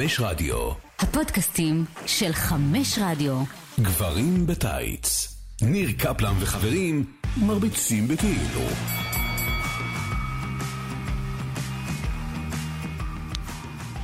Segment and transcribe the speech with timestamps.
[0.00, 0.70] חמש רדיו.
[0.98, 3.42] הפודקאסטים של חמש רדיו.
[3.80, 5.36] גברים בטייץ.
[5.62, 8.60] ניר קפלן וחברים מרביצים בכאילו.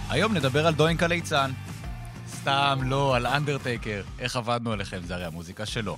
[0.08, 1.50] היום נדבר על דוינקה ליצן.
[2.28, 4.02] סתם לא, על אנדרטייקר.
[4.18, 5.96] איך עבדנו עליכם, זה הרי המוזיקה שלו.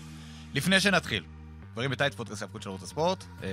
[0.54, 1.24] לפני שנתחיל,
[1.72, 3.24] גברים בטייץ, פודקאסט ההפקות של ערוץ הספורט.
[3.42, 3.48] אה,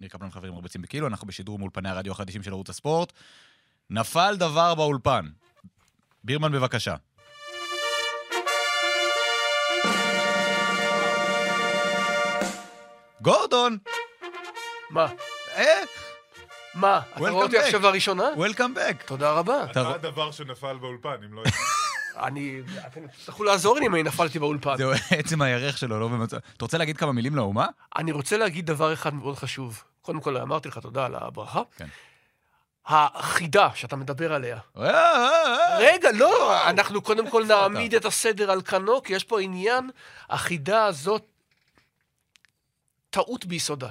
[0.00, 3.12] ניר קפלן וחברים מרביצים בכאילו, אנחנו בשידור מאולפני הרדיו החדישים של ערוץ הספורט.
[3.90, 5.26] נפל דבר באולפן.
[6.26, 6.94] בירמן, בבקשה.
[13.22, 13.78] גורדון!
[14.90, 15.06] מה?
[15.56, 15.64] אה?
[16.74, 17.00] מה?
[17.12, 17.62] אתה רואה אותי back.
[17.62, 18.24] עכשיו לראשונה?
[18.36, 19.02] וולקאם בק.
[19.06, 19.64] תודה רבה.
[19.64, 21.42] אתה- אתה הדבר שנפל באולפן, אם לא...
[22.26, 22.60] אני...
[22.86, 24.76] אתם תצטרכו לעזור לי אם אני נפלתי באולפן.
[24.76, 26.36] זהו עצם הירך שלו, לא במצב...
[26.36, 27.66] אתה רוצה להגיד כמה מילים לאומה?
[27.98, 29.82] אני רוצה להגיד דבר אחד מאוד חשוב.
[30.02, 31.62] קודם כל, אמרתי לך תודה על הברכה.
[31.76, 31.86] כן.
[32.86, 34.58] החידה שאתה מדבר עליה.
[34.76, 35.78] אה, אה, אה.
[35.78, 37.44] רגע, לא, אנחנו קודם כל?
[37.44, 39.90] נעמיד את הסדר על כנו, כי יש פה עניין,
[40.30, 41.22] החידה הזאת,
[43.10, 43.88] טעות ביסודה.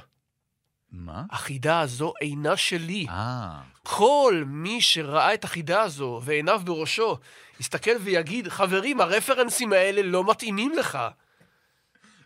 [0.92, 1.24] מה?
[1.32, 3.06] החידה הזו אינה שלי.
[3.10, 7.18] אה, כל מי שראה את החידה הזו ועיניו בראשו,
[7.60, 10.98] יסתכל ויגיד, חברים, הרפרנסים האלה לא מתאימים לך.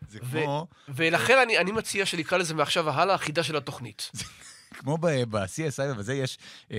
[0.09, 0.67] זה כמו...
[0.89, 4.11] ולכן אני, אני מציע שנקרא לזה מעכשיו והלאה החידה של התוכנית.
[4.73, 6.37] כמו ב-CSI ובזה יש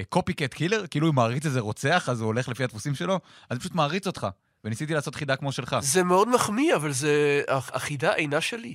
[0.08, 3.58] קופי קט קילר, כאילו הוא מעריץ איזה רוצח, אז הוא הולך לפי הדפוסים שלו, אז
[3.58, 4.27] פשוט מעריץ אותך.
[4.65, 5.76] וניסיתי לעשות חידה כמו שלך.
[5.81, 7.42] זה מאוד מחמיא, אבל זה...
[7.48, 8.75] הח- החידה אינה שלי.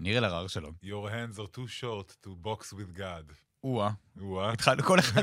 [0.00, 0.72] ניר אלהרר שלום.
[0.84, 3.32] Your hands are too short to box with God.
[3.66, 3.90] או-אה.
[4.20, 4.52] או-אה.
[4.52, 5.22] התחלנו, כל אחד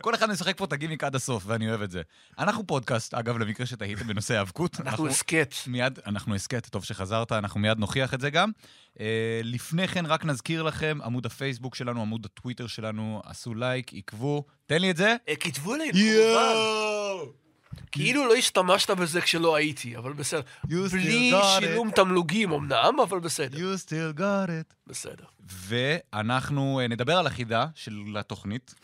[0.00, 2.02] כל אחד משחק פה את הגימיק עד הסוף, ואני אוהב את זה.
[2.38, 4.80] אנחנו פודקאסט, אגב, למקרה שתהיתם בנושא האבקות.
[4.80, 5.54] אנחנו הסכת.
[5.66, 8.50] מיד, אנחנו הסכת, טוב שחזרת, אנחנו מיד נוכיח את זה גם.
[8.94, 8.98] Uh,
[9.44, 14.44] לפני כן, רק נזכיר לכם, עמוד הפייסבוק שלנו, עמוד הטוויטר שלנו, עשו לייק, עקבו.
[14.66, 15.16] תן לי את זה.
[15.28, 17.43] אה, כתבו לי, כמובן.
[17.92, 20.40] כאילו לא השתמשת בזה כשלא הייתי, אבל בסדר.
[20.64, 23.58] בלי שילום תמלוגים אמנם, אבל בסדר.
[23.58, 24.74] You still got it.
[24.86, 25.24] בסדר.
[25.48, 28.74] ואנחנו uh, נדבר על החידה של התוכנית.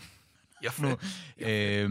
[0.63, 0.87] יפה.
[1.43, 1.87] אה,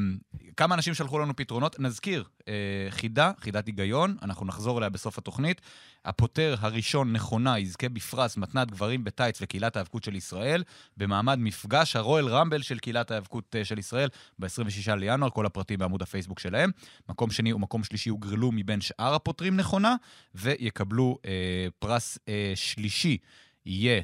[0.57, 1.79] כמה אנשים שלחו לנו פתרונות.
[1.79, 2.53] נזכיר, אה,
[2.89, 5.61] חידה, חידת היגיון, אנחנו נחזור אליה בסוף התוכנית.
[6.05, 10.63] הפותר הראשון נכונה יזכה בפרס מתנת גברים בטייץ וקהילת ההיאבקות של ישראל,
[10.97, 14.09] במעמד מפגש הרואל רמבל של קהילת ההיאבקות אה, של ישראל
[14.39, 16.71] ב-26 לינואר, כל הפרטים בעמוד הפייסבוק שלהם.
[17.09, 19.95] מקום שני ומקום שלישי הוגרלו מבין שאר הפותרים נכונה,
[20.35, 23.17] ויקבלו אה, פרס אה, שלישי.
[23.65, 24.01] יהיה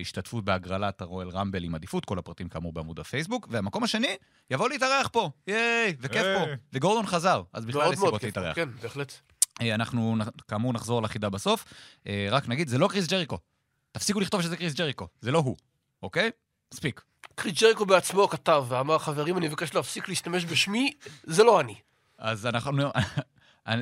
[0.00, 4.16] השתתפות בהגרלת הרואל רמבל עם עדיפות, כל הפרטים כאמור בעמוד הפייסבוק, והמקום השני
[4.50, 6.44] יבוא להתארח פה, ייי, וכיף פה.
[6.72, 8.22] וגורדון חזר, אז בכלל יש סיבות.
[8.22, 8.56] להתארח.
[8.56, 9.12] כן, בהחלט.
[9.60, 10.16] אה, אנחנו
[10.48, 11.64] כאמור נחזור לחידה בסוף.
[12.06, 13.38] אה, רק נגיד, זה לא קריס ג'ריקו.
[13.92, 15.56] תפסיקו לכתוב שזה קריס ג'ריקו, זה לא הוא,
[16.02, 16.30] אוקיי?
[16.74, 17.02] מספיק.
[17.34, 20.92] קריס ג'ריקו בעצמו כתב ואמר, חברים, אני מבקש להפסיק להשתמש בשמי,
[21.24, 21.74] זה לא אני.
[22.18, 22.88] אז אנחנו...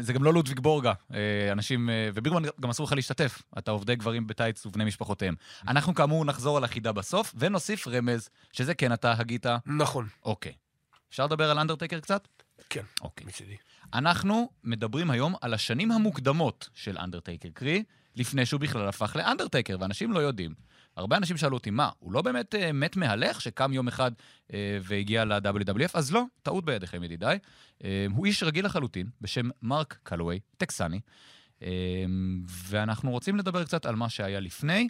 [0.01, 3.97] זה גם לא לודוויג בורגה, אה, אנשים, אה, ובירמן גם אסור לך להשתתף, אתה עובדי
[3.97, 5.35] גברים בטייץ ובני משפחותיהם.
[5.69, 10.07] אנחנו כאמור נחזור על החידה בסוף, ונוסיף רמז, שזה כן אתה הגית, נכון.
[10.25, 10.53] אוקיי.
[11.11, 12.29] אפשר לדבר על אנדרטייקר קצת?
[12.71, 13.27] כן, אוקיי.
[13.27, 13.57] מצידי.
[13.95, 17.83] אנחנו מדברים היום על השנים המוקדמות של אנדרטייקר, קרי,
[18.17, 20.55] לפני שהוא בכלל הפך לאנדרטייקר, ואנשים לא יודעים.
[20.97, 24.13] הרבה אנשים שאלו אותי, מה, הוא לא באמת אה, מת מהלך, שקם יום אחד
[24.53, 25.91] אה, והגיע ל-WWF?
[25.95, 27.39] אז לא, טעות בידיכם, ידידיי.
[27.85, 31.01] אה, הוא איש רגיל לחלוטין, בשם מרק קלווי, טקסני,
[31.63, 31.69] אה,
[32.49, 34.89] ואנחנו רוצים לדבר קצת על מה שהיה לפני.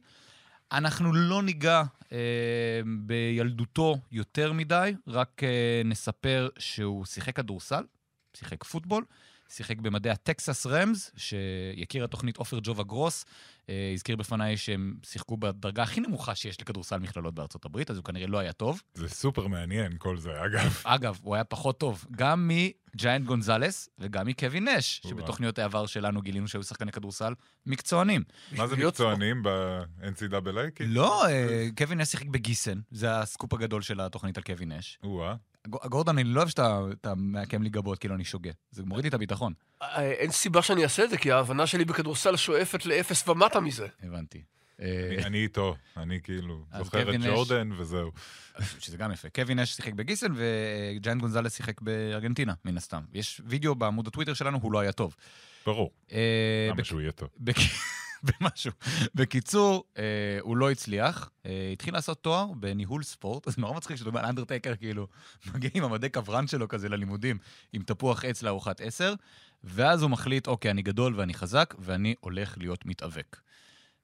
[0.72, 7.84] אנחנו לא ניגע אה, בילדותו יותר מדי, רק אה, נספר שהוא שיחק כדורסל,
[8.36, 9.04] שיחק פוטבול,
[9.53, 13.25] שיחק במדעי הטקסס רמז, שיכיר התוכנית עופר ג'ובה גרוס,
[13.69, 18.04] אה, הזכיר בפניי שהם שיחקו בדרגה הכי נמוכה שיש לכדורסל מכללות בארצות הברית, אז הוא
[18.04, 18.83] כנראה לא היה טוב.
[18.95, 20.83] זה סופר מעניין כל זה, אגב.
[20.84, 25.01] אגב, הוא היה פחות טוב, גם מג'יינט גונזלס וגם מקווין נש.
[25.07, 27.34] שבתוכניות העבר שלנו גילינו שהיו שחקני כדורסל
[27.66, 28.22] מקצוענים.
[28.57, 30.83] מה זה מקצוענים ב-NCAA?
[30.87, 34.99] לא, אה, קווין נש שיחק בגיסן, זה הסקופ הגדול של התוכנית על קווין נש.
[35.68, 38.50] גורדון, אני לא אוהב שאתה אתה מעקם לי גבות כאילו אני שוגה.
[38.70, 39.53] זה מוריד לי את הביטחון.
[39.82, 43.86] אה, אין סיבה שאני אעשה את זה, כי ההבנה שלי בכדורסל שואפת לאפס ומטה מזה.
[44.03, 44.42] הבנתי.
[44.78, 44.88] אני-
[45.18, 48.10] אה, אני איתו, אני כאילו זוכר את ג'ורדן וזהו.
[48.78, 49.28] שזה גם יפה.
[49.28, 53.00] קווין נש שיחק בגיסן וג'יינט גונזלס שיחק בארגנטינה, מן הסתם.
[53.12, 55.16] יש וידאו בעמוד הטוויטר שלנו, הוא לא היה טוב.
[55.66, 57.28] ברור, אה, למה שהוא יהיה טוב.
[58.22, 58.72] במשהו.
[59.15, 64.09] בקיצור, אה, הוא לא הצליח, אה, התחיל לעשות תואר בניהול ספורט, אז נורא מצחיק שאתה
[64.09, 65.07] אומר אנדרטייקר, כאילו,
[65.54, 67.39] מגיע עם המדי קברן שלו כזה ללימודים,
[67.72, 69.15] עם תפוח עץ לארוחת עשר,
[69.65, 73.41] ואז הוא מחליט, אוקיי, אני גדול ואני חזק, ואני הולך להיות מתאבק.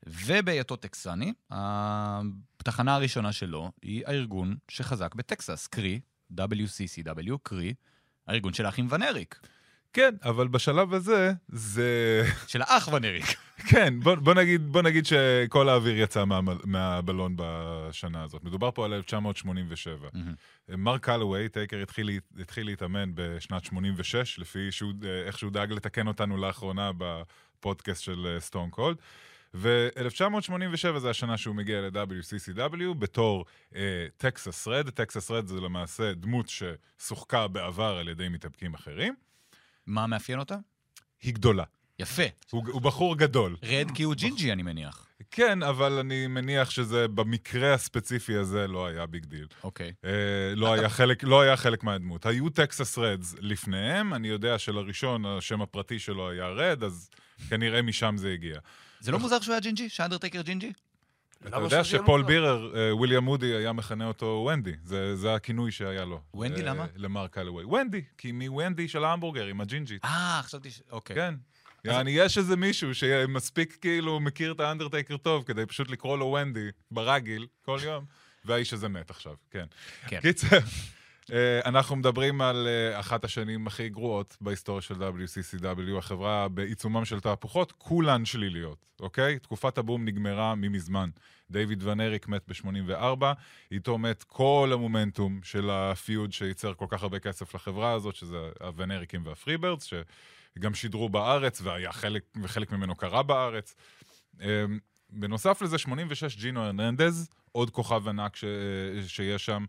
[0.07, 6.01] ובהיותו טקסני, התחנה הראשונה שלו היא הארגון שחזק בטקסס, קרי,
[6.39, 7.75] WCCW, קרי,
[8.27, 9.41] הארגון של האחים ון אריק.
[9.93, 12.23] כן, אבל בשלב הזה, זה...
[12.47, 13.25] של האח ון אריק.
[13.71, 18.45] כן, בוא, בוא, נגיד, בוא נגיד שכל האוויר יצא מה, מהבלון בשנה הזאת.
[18.45, 20.09] מדובר פה על 1987.
[20.69, 24.93] מרק קלווי, טייקר התחיל, התחיל להתאמן בשנת 86, לפי שהוא,
[25.27, 28.97] איך שהוא דאג לתקן אותנו לאחרונה בפודקאסט של סטון קולד.
[29.55, 33.45] ו-1987 זה השנה שהוא מגיע ל-WCCW בתור
[34.17, 34.91] טקסס רד.
[34.91, 39.15] טקסס רד זה למעשה דמות ששוחקה בעבר על ידי מתאבקים אחרים.
[39.89, 40.57] מה מאפיין אותה?
[41.23, 41.65] היא גדולה.
[41.99, 42.23] יפה.
[42.51, 43.57] הוא, הוא בחור גדול.
[43.63, 45.07] רד כי הוא ג'ינג'י, אני מניח.
[45.31, 49.47] כן, אבל אני מניח שזה במקרה הספציפי הזה לא היה big deal.
[49.65, 49.93] אוקיי.
[50.05, 50.11] אה,
[50.57, 52.27] לא, היה חלק, לא היה חלק מהדמות.
[52.27, 57.11] היו טקסס רדס לפניהם, אני יודע שלראשון השם הפרטי שלו היה רד, אז
[57.49, 58.59] כנראה משם זה הגיע.
[59.01, 59.89] זה לא מוזר שהוא היה ג'ינג'י?
[59.89, 60.73] שאנדרטייקר ג'ינג'י?
[61.47, 62.23] אתה יודע שפול?
[62.23, 64.73] בירר, אה, וויליאם מודי היה מכנה אותו ונדי.
[64.83, 66.21] זה, זה הכינוי שהיה לו.
[66.35, 66.87] ונדי, אה, למה?
[66.97, 67.65] למרק קלווי.
[67.65, 70.05] ונדי, כי מוונדי של ההמבורגר, עם הג'ינג'ית.
[70.05, 70.83] אה, חשבתי ש...
[70.91, 71.17] אוקיי.
[71.17, 71.35] כן.
[71.85, 76.69] יעני, יש איזה מישהו שמספיק כאילו מכיר את האנדרטייקר טוב, כדי פשוט לקרוא לו ונדי
[76.91, 78.05] ברגיל כל יום,
[78.45, 79.67] והאיש הזה מת עכשיו, כן.
[80.07, 80.21] כן.
[80.21, 80.59] קיצר,
[81.65, 87.73] אנחנו מדברים על אה, אחת השנים הכי גרועות בהיסטוריה של WCCW, החברה בעיצומם של תהפוכות,
[87.73, 89.39] כולן שליליות, אוקיי?
[89.39, 91.11] תקופת הבום נגמרה ממזמן.
[91.51, 93.25] דיוויד ון אריק מת ב-84,
[93.73, 98.37] איתו מת כל המומנטום של ה feud שייצר כל כך הרבה כסף לחברה הזאת, שזה
[98.61, 99.91] הוון אריקים והפריברדס,
[100.57, 103.75] שגם שידרו בארץ, והיה חלק, וחלק ממנו קרה בארץ.
[104.41, 104.65] אה,
[105.11, 108.45] בנוסף לזה, 86 ג'ינו הרננדז, עוד כוכב ענק ש...
[109.07, 109.65] שיש שם,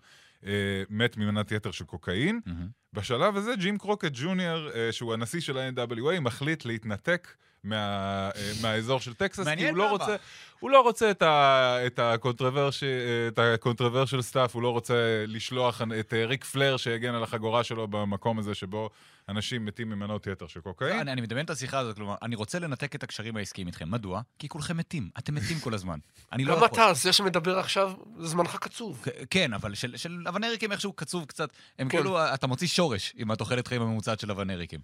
[0.45, 2.39] אה, מת ממנת יתר של קוקאין.
[2.45, 2.67] מהמם.
[2.93, 8.99] בשלב הזה, ג'ים קרוקט ג'וניור, אה, שהוא הנשיא של ה-NWA, מחליט להתנתק מה, אה, מהאזור
[8.99, 9.91] של טקסס, כי הוא לא למה.
[9.91, 10.15] רוצה,
[10.59, 12.85] הוא לא רוצה את, ה, את, ה controversy,
[13.27, 17.63] את ה controversial stuff, הוא לא רוצה לשלוח את אה, ריק פלר שיגן על החגורה
[17.63, 18.89] שלו במקום הזה שבו
[19.29, 20.99] אנשים מתים ממנות יתר של קוקאין.
[20.99, 23.91] אני, אני מדמיין את השיחה הזאת, כלומר, אני רוצה לנתק את הקשרים העסקיים איתכם.
[23.91, 24.21] מדוע?
[24.39, 25.09] כי כולכם מתים.
[25.17, 25.99] אתם מתים כל הזמן.
[26.31, 26.67] אני לא גם יכול.
[26.67, 29.05] אתה, זה שמדבר עכשיו, זמנך קצוב.
[29.29, 31.49] כן, אבל של, של הוון אריקים איכשהו קצוב קצת.
[31.79, 31.97] הם כן.
[31.97, 34.79] כאילו, אתה מוציא שורש עם התוחלת חיים הממוצעת של הוון אריקים.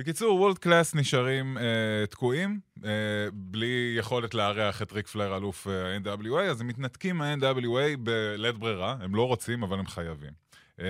[0.00, 2.90] בקיצור, World Class נשארים אה, תקועים, אה,
[3.32, 8.96] בלי יכולת לארח את ריק פלר, אלוף אה, ה-NWA, אז הם מתנתקים מה-NWA בלית ברירה,
[9.00, 10.30] הם לא רוצים, אבל הם חייבים.
[10.80, 10.86] אה,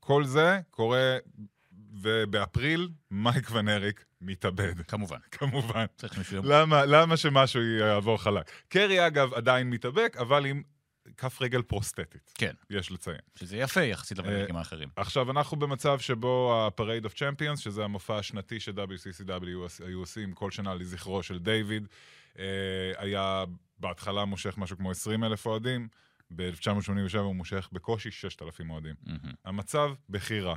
[0.00, 1.16] כל זה קורה,
[2.02, 5.18] ובאפריל מייק ון אריק מתאבד, כמובן.
[5.38, 5.84] כמובן.
[5.96, 6.34] צריך.
[6.42, 8.50] למה, למה שמשהו יעבור חלק?
[8.68, 10.62] קרי, אגב, עדיין מתאבק, אבל עם
[11.16, 13.18] כף רגל פרוסטטית, כן, יש לציין.
[13.34, 14.88] שזה יפה יחסית לוון אריקים האחרים.
[14.96, 20.74] עכשיו, אנחנו במצב שבו ה-Parade of Champions, שזה המופע השנתי ש-WCCW היו עושים כל שנה
[20.74, 21.86] לזכרו של דיוויד,
[22.38, 22.44] אה,
[22.96, 23.44] היה
[23.78, 25.88] בהתחלה מושך משהו כמו 20 אלף אוהדים,
[26.36, 28.94] ב-1987 הוא מושך בקושי 6,000 אוהדים.
[29.44, 30.56] המצב בכי רע.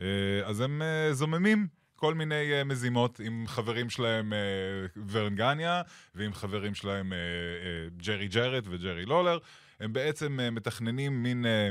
[0.00, 0.06] אה,
[0.44, 4.38] אז הם אה, זוממים כל מיני אה, מזימות עם חברים שלהם אה,
[5.08, 5.82] ורן גניה,
[6.14, 9.38] ועם חברים שלהם אה, אה, ג'רי ג'רט וג'רי לולר.
[9.80, 11.46] הם בעצם אה, מתכננים מין...
[11.46, 11.70] אה,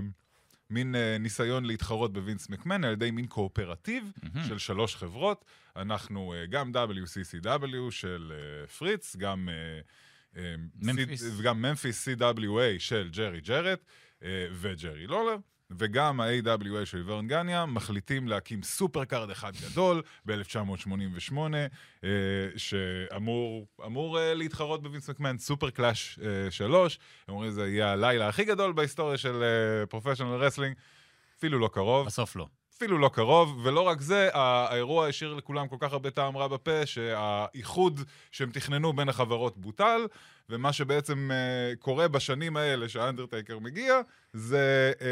[0.74, 4.48] מין אה, ניסיון להתחרות בווינס מקמן על ידי מין קואופרטיב מהמם.
[4.48, 5.46] של שלוש חברות.
[5.76, 9.50] אנחנו אה, גם WCCW של אה, פריץ, גם...
[10.76, 11.24] ממפיס.
[11.38, 13.86] וגם ממפיס CWA של ג'רי ג'רט
[14.52, 15.36] וג'רי לולר,
[15.78, 21.38] וגם ה-AWA של ורן גניה, מחליטים להקים super card אחד גדול ב-1988,
[22.04, 22.10] אה,
[22.56, 27.00] שאמור אמור, אה, להתחרות בווינס מקמן, SuperClash 3.
[27.28, 29.44] הם אומרים, זה יהיה הלילה הכי גדול בהיסטוריה של
[29.90, 30.76] professional wrestling,
[31.38, 32.06] אפילו לא קרוב.
[32.06, 32.48] בסוף לא.
[32.78, 36.86] אפילו לא קרוב, ולא רק זה, האירוע השאיר לכולם כל כך הרבה טעם רע בפה,
[36.86, 38.00] שהאיחוד
[38.32, 40.02] שהם תכננו בין החברות בוטל,
[40.50, 44.00] ומה שבעצם אה, קורה בשנים האלה שהאנדרטייקר מגיע,
[44.34, 45.04] זה אה,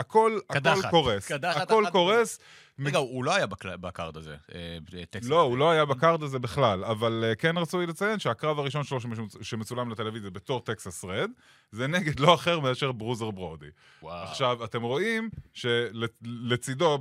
[0.00, 0.90] הכל, הכל קדחת.
[0.90, 1.28] קורס.
[1.28, 2.38] קדחת הכל אחת קורס.
[2.84, 4.78] רגע, הוא לא היה בקל- ב card הזה, אה,
[5.10, 5.28] טקסס.
[5.28, 8.98] לא, הוא לא היה ב card הזה בכלל, אבל כן רצוי לציין שהקרב הראשון שלו
[9.00, 11.30] שמצ- שמצולם לטלוויזיה בתור טקסס רד,
[11.72, 13.66] זה נגד לא אחר מאשר ברוזר ברודי.
[14.02, 14.24] וואו.
[14.24, 16.98] עכשיו, אתם רואים שלצידו,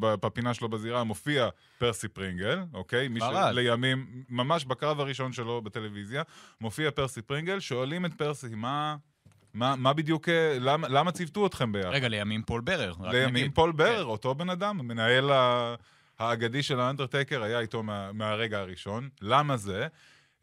[0.00, 3.08] בפינה שלו בזירה, מופיע פרסי פרינגל, אוקיי?
[3.08, 3.20] מי.
[3.20, 6.22] שלימים, ממש בקרב הראשון שלו בטלוויזיה,
[6.60, 8.96] מופיע פרסי פרינגל, שואלים את פרסי, מה...
[9.54, 11.90] מה, מה בדיוק, אה, למה, למה ציוותו אתכם ביחד?
[11.90, 12.94] רגע, לימים פול ברר.
[13.00, 13.54] לימים נגיד.
[13.54, 14.08] פול ברר, כן.
[14.08, 15.30] אותו בן אדם, המנהל
[16.18, 19.08] האגדי של האנדרטייקר היה איתו מה, מהרגע הראשון.
[19.22, 19.86] למה זה?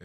[0.00, 0.04] Uh,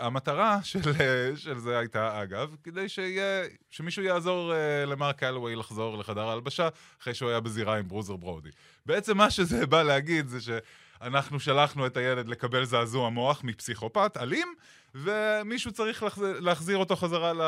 [0.00, 5.98] המטרה של, uh, של זה הייתה, אגב, כדי שיהיה, שמישהו יעזור uh, למרק קלווי לחזור
[5.98, 6.68] לחדר ההלבשה
[7.02, 8.50] אחרי שהוא היה בזירה עם ברוזר ברודי.
[8.86, 14.48] בעצם מה שזה בא להגיד זה שאנחנו שלחנו את הילד לקבל זעזוע מוח מפסיכופת אלים,
[14.94, 17.42] ומישהו צריך להחזיר, להחזיר אותו חזרה ל,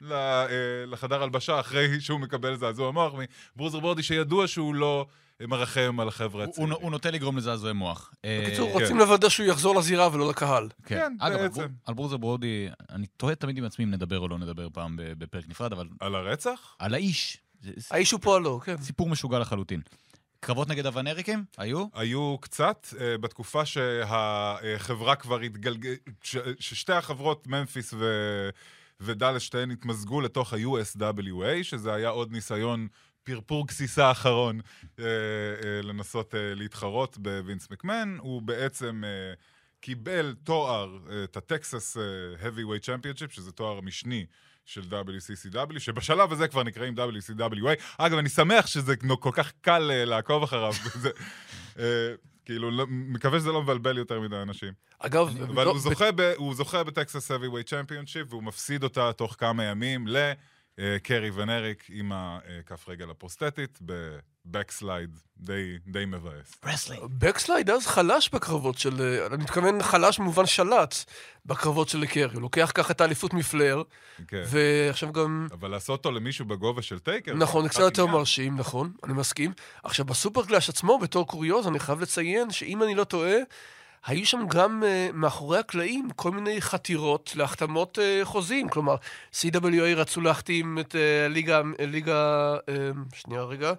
[0.00, 0.46] ל, uh,
[0.86, 3.12] לחדר הלבשה אחרי שהוא מקבל זעזוע מוח
[3.56, 5.06] מברוזר בורדי, שידוע שהוא לא
[5.40, 6.82] מרחם על החבר'ה הוא- הוא הצעירים.
[6.82, 8.12] הוא נוטה לגרום לזעזועי מוח.
[8.24, 8.80] אה, בקיצור, כן.
[8.80, 10.68] רוצים לוודא שהוא יחזור לזירה ולא לקהל.
[10.84, 11.54] כן, אגב, על בעצם.
[11.60, 14.96] בור- על ברוזר ברודי, אני תוהה תמיד עם עצמי אם נדבר או לא נדבר פעם
[15.18, 16.76] בפרק נפרד, אבל על הרצח?
[16.78, 17.38] על האיש.
[17.60, 18.76] זה האיש הוא פועלו, כן.
[18.82, 19.80] סיפור משוגע לחלוטין.
[20.46, 21.44] קרבות נגד הוונריקים?
[21.56, 21.86] היו?
[21.94, 25.94] היו קצת, אה, בתקופה שהחברה כבר התגלגל...
[26.58, 28.04] ששתי החברות, ממפיס ו...
[29.00, 32.88] ודאלס, שתיהן התמזגו לתוך ה-USWA, שזה היה עוד ניסיון
[33.24, 34.60] פרפור גסיסה אחרון
[34.98, 38.16] אה, אה, לנסות אה, להתחרות בווינס מקמן.
[38.20, 39.34] הוא בעצם אה,
[39.80, 42.02] קיבל תואר, אה, את הטקסס אה,
[42.48, 44.26] Heavyweight Championship, שזה תואר משני.
[44.66, 47.84] של WCCW, שבשלב הזה כבר נקראים WCWA.
[47.98, 50.72] אגב, אני שמח שזה כל כך קל אה, לעקוב אחריו.
[51.02, 51.10] זה,
[51.78, 54.72] אה, כאילו, לא, מקווה שזה לא מבלבל יותר מדי אנשים.
[54.98, 59.36] אגב, אבל לא- הוא זוכה, ב, הוא זוכה בטקסס Heavyweight Championship, והוא מפסיד אותה תוך
[59.38, 60.06] כמה ימים
[60.78, 63.78] לקרי ון אריק עם הכף רגל הפרוסטטית
[64.46, 66.54] ב backslide די, די מבאס.
[66.64, 67.02] wrestling.
[67.18, 69.02] backslide אז חלש בקרבות של...
[69.02, 70.94] אה, אני מתכוון חלש במובן שלט
[71.46, 72.34] בקרבות של קרי.
[72.34, 73.82] הוא לוקח ככה את האליפות מפלר,
[74.28, 74.42] כן.
[74.50, 75.46] ועכשיו גם...
[75.52, 77.34] אבל לעשות אותו למישהו בגובה של טייקר...
[77.34, 78.06] נכון, זה קצת יותר.
[78.06, 79.52] מרשים, נכון, אני מסכים.
[79.84, 83.36] עכשיו, ב SuperClash עצמו, בתור קוריוז, אני חייב לציין שאם אני לא טועה,
[84.06, 88.68] היו שם גם אה, מאחורי הקלעים כל מיני חתירות להחתמות אה, חוזים.
[88.68, 88.96] כלומר,
[89.32, 93.72] CWA רצו להחתים את uh, ליגה, ליגה, uh, שנייה רגע,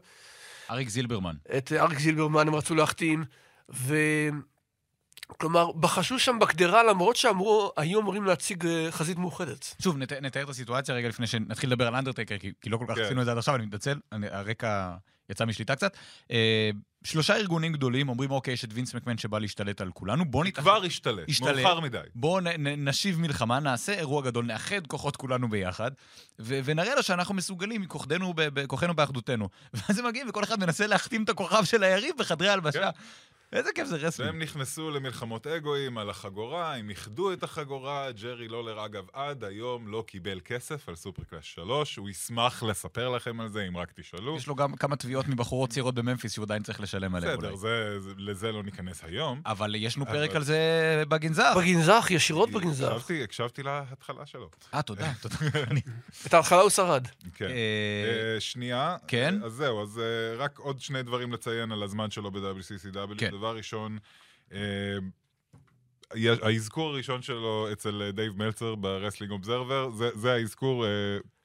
[0.72, 1.36] אריק זילברמן.
[1.58, 3.26] את אה, אריק זילברמן הם רצו להחתים,
[3.74, 3.96] ו...
[5.28, 9.76] כלומר, בחשו שם בקדרה, למרות שאמרו, היו אמורים להציג uh, חזית מאוחדת.
[9.82, 12.86] שוב, נת, נתאר את הסיטואציה רגע לפני שנתחיל לדבר על אנדרטייקר, כי, כי לא כל
[12.88, 13.02] כך כן.
[13.02, 14.96] עשינו את זה עד עכשיו, אני מתנצל, אני, הרקע
[15.30, 15.98] יצא משליטה קצת.
[17.08, 20.62] שלושה ארגונים גדולים אומרים, אוקיי, יש את וינס מקמן שבא להשתלט על כולנו, בוא נתאחד.
[20.62, 21.56] כבר השתלט, השתלט.
[21.56, 21.98] מאוחר מדי.
[22.16, 25.92] בואו נ, נ, נשיב מלחמה, נעשה אירוע גדול, נאחד כוחות כולנו ביחד,
[26.40, 29.50] ו, ונראה לו שאנחנו מסוגלים מכוחנו, בכוחנו באחדותנו.
[29.74, 32.90] ואז הם מגיעים וכל אחד מנסה להחתים את הכוכב של היריב בחדרי ההלבשה.
[33.54, 34.32] איזה כיף זה wrestling.
[34.32, 39.88] והם נכנסו למלחמות אגואים על החגורה, הם איחדו את החגורה, ג'רי לולר אגב עד היום
[39.88, 44.38] לא קיבל כסף על SuperClash 3, הוא ישמח לספר לכם על זה אם רק תשאלו.
[44.38, 47.58] יש לו גם כמה תביעות מבחורות צעירות בממפיס שהוא עדיין צריך לשלם עליהן בסדר, אולי.
[47.58, 49.42] זה, זה, לזה לא ניכנס היום.
[49.46, 50.58] אבל יש לנו פרק על זה
[51.08, 51.54] בגנזר.
[51.58, 52.92] בגנזך, ישירות בגנזך.
[52.92, 54.50] הקשבתי, הקשבתי להתחלה שלו.
[54.74, 55.36] אה, תודה, תודה.
[56.28, 57.08] את ההתחלה הוא שרד.
[57.36, 57.46] כן.
[57.46, 58.98] אה, אה, שנייה.
[59.08, 59.40] כן?
[59.44, 63.37] אז זהו, אז אה, רק עוד שני דברים לציין על הזמן שלו ב-WCCW.
[63.38, 63.42] כן.
[63.42, 63.98] דבר ראשון,
[64.54, 64.98] אה,
[66.42, 70.90] האזכור הראשון שלו אצל אה, דייב מלצר ב-Wrestling Observer, זה- זה האזכור, אה,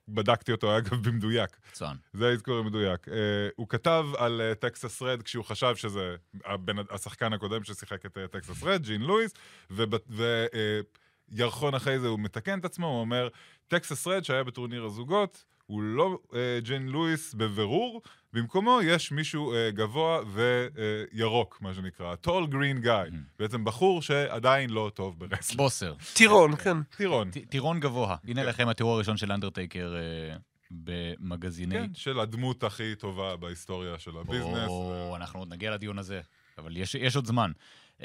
[0.08, 1.50] בדקתי אותו אגב במדויק.
[1.70, 1.96] מצוין.
[2.12, 3.06] זה האזכור המדויק.
[3.56, 8.82] הוא כתב על טקסס רד כשהוא חשב שזה הבן, השחקן הקודם ששיחק את טקסס רד,
[8.82, 9.32] ג'ין לואיס,
[11.30, 13.28] וירחון אחרי זה הוא מתקן את עצמו, הוא אומר,
[13.68, 18.02] טקסס רד שהיה בטורניר הזוגות, הוא לא אה, ג'ין לואיס בבירור,
[18.32, 20.20] במקומו יש מישהו אה, גבוה
[21.12, 23.14] וירוק, מה שנקרא, tall green guy.
[23.38, 25.58] בעצם בחור שעדיין לא טוב ב-wrestling.
[25.58, 25.94] בוסר.
[26.14, 26.82] טירון, כן.
[26.82, 27.30] טירון.
[27.30, 28.16] ט- טירון גבוה.
[28.28, 30.36] הנה לכם התיאור הראשון של אנדרטייקר אה,
[30.70, 31.74] במגזיני...
[31.74, 34.68] כן, של הדמות הכי טובה בהיסטוריה של הביזנס.
[34.68, 36.20] או, אנחנו עוד נגיע לדיון הזה,
[36.58, 37.52] אבל יש, יש עוד זמן.
[38.02, 38.04] Uh,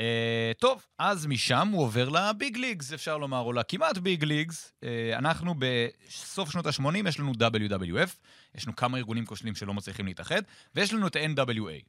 [0.59, 4.73] טוב, אז משם הוא עובר לביג ליגס, אפשר לומר, או לכמעט ביג ליגס.
[4.81, 8.09] Uh, אנחנו בסוף שנות ה-80, יש לנו WWF,
[8.55, 10.41] יש לנו כמה ארגונים כושלים שלא מצליחים להתאחד,
[10.75, 11.83] ויש לנו את ה-NWA.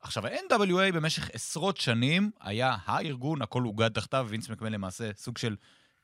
[0.00, 5.56] עכשיו, ה-NWA במשך עשרות שנים היה הארגון, הכל אוגד תחתיו, וינס מקמן למעשה סוג של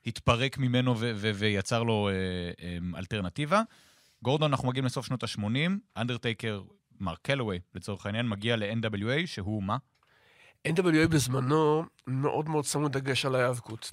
[0.06, 0.98] התפרק ממנו
[1.34, 3.62] ויצר לו uh, um, אלטרנטיבה.
[4.22, 6.62] גורדון, אנחנו מגיעים לסוף שנות ה-80, אנדרטייקר,
[7.00, 9.76] מרק קלווי, לצורך העניין, מגיע ל-NWA, שהוא מה?
[10.66, 13.90] NWA בזמנו מאוד מאוד שמו דגש על ההיאבקות.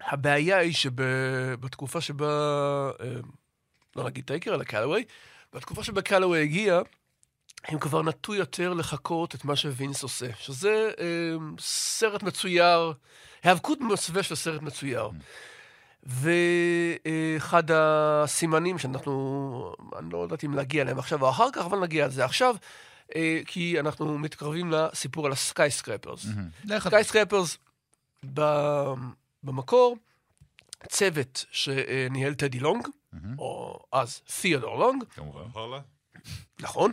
[0.00, 2.26] הבעיה היא שבתקופה שבה,
[3.00, 3.14] אה,
[3.96, 5.04] לא נגיד טייקר, אלא קלווי,
[5.52, 6.80] בתקופה שבה קלווי הגיע,
[7.64, 12.92] הם כבר נטו יותר לחקות את מה שווינס עושה, שזה אה, סרט מצויר,
[13.42, 15.10] היאבקות במסווה של סרט מצויר.
[16.02, 22.06] ואחד הסימנים שאנחנו, אני לא יודעת אם להגיע אליהם עכשיו או אחר כך, אבל נגיע
[22.06, 22.91] לזה עכשיו, אה,
[23.46, 26.26] כי אנחנו מתקרבים לסיפור על ה-Skyscrapers.
[26.78, 27.58] Skyscrapers
[29.42, 29.96] במקור,
[30.88, 32.88] צוות שניהל טדי לונג,
[33.38, 35.78] או אז תיאודור לונג, כמובן.
[36.60, 36.92] נכון,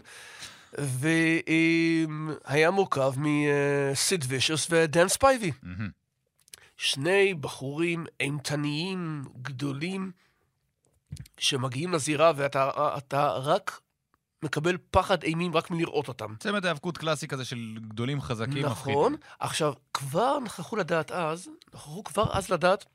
[0.74, 5.52] והיה מורכב מסיד וישוס ודן ספייבי.
[6.78, 10.12] שני בחורים אימתניים, גדולים,
[11.38, 13.80] שמגיעים לזירה ואתה אתה רק
[14.44, 16.36] מקבל פחד אימים רק מלראות אותם.
[16.40, 18.66] צמד האבקות קלאסי כזה של גדולים חזקים.
[18.66, 19.14] נכון.
[19.14, 19.30] מפחידים.
[19.40, 22.86] עכשיו, כבר נכחו לדעת אז, נכחו כבר אז לדעת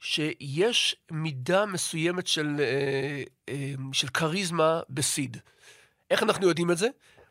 [0.00, 5.36] שיש מידה מסוימת של, אה, אה, של כריזמה בסיד.
[6.10, 6.88] איך אנחנו יודעים את זה?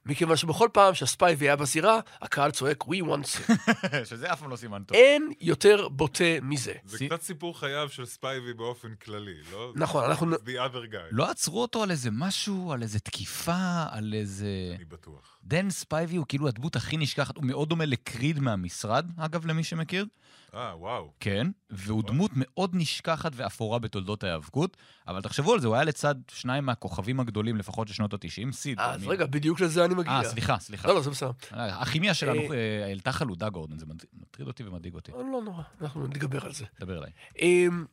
[0.09, 3.53] מכיוון שבכל פעם שהספייבי היה בזירה, הקהל צועק, We want Sid.
[4.09, 4.97] שזה אף פעם לא סימן טוב.
[4.97, 6.73] אין יותר בוטה מזה.
[6.85, 9.71] זה סי- קצת סיפור חייו של ספייבי באופן כללי, לא?
[9.75, 10.35] נכון, אנחנו...
[10.35, 10.37] The
[10.71, 14.47] other guy, לא עצרו אותו על איזה משהו, על איזה תקיפה, על איזה...
[14.75, 15.37] אני בטוח.
[15.43, 20.05] דן ספייבי הוא כאילו הדמות הכי נשכחת, הוא מאוד דומה לקריד מהמשרד, אגב, למי שמכיר.
[20.53, 21.11] אה, וואו.
[21.19, 24.77] כן, והוא דמות מאוד נשכחת ואפורה בתולדות ההיאבקות,
[25.07, 28.79] אבל תחשבו על זה, הוא היה לצד שניים מהכוכבים הגדולים לפחות של שנות ה-90, סיד.
[28.79, 30.11] אז מי- רגע, בדיוק לזה אני מגיע.
[30.11, 30.87] אה, סליחה, סליחה.
[30.87, 31.31] לא, לא, זה בסדר.
[31.53, 32.47] אה, הכימיה שלנו אה,
[32.81, 33.85] אה, העלתה חלודה, גורדון, זה
[34.21, 35.11] מטריד אותי ומדאיג אותי.
[35.11, 36.65] לא נורא, אנחנו נתגבר על זה.
[36.79, 37.11] דבר אליי.
[37.41, 37.85] אמ,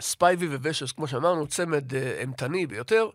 [0.00, 3.06] ספייבי וישוס, כמו שאמרנו, צמד אה, אימתני ביותר.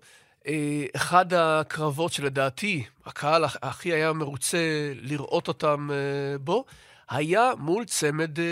[0.48, 4.58] אה, אחד הקרבות שלדעתי הקהל הכ- הכי היה מרוצה
[5.02, 6.66] לראות אותם אה, בו,
[7.10, 8.46] היה מול צמד אה,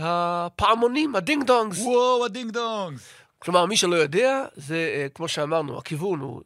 [0.00, 1.78] הפעמונים, ה-Ding Dongs.
[1.78, 3.22] וואו, ה-Ding Dongs!
[3.38, 6.42] כלומר, מי שלא יודע, זה, אה, כמו שאמרנו, הכיוון הוא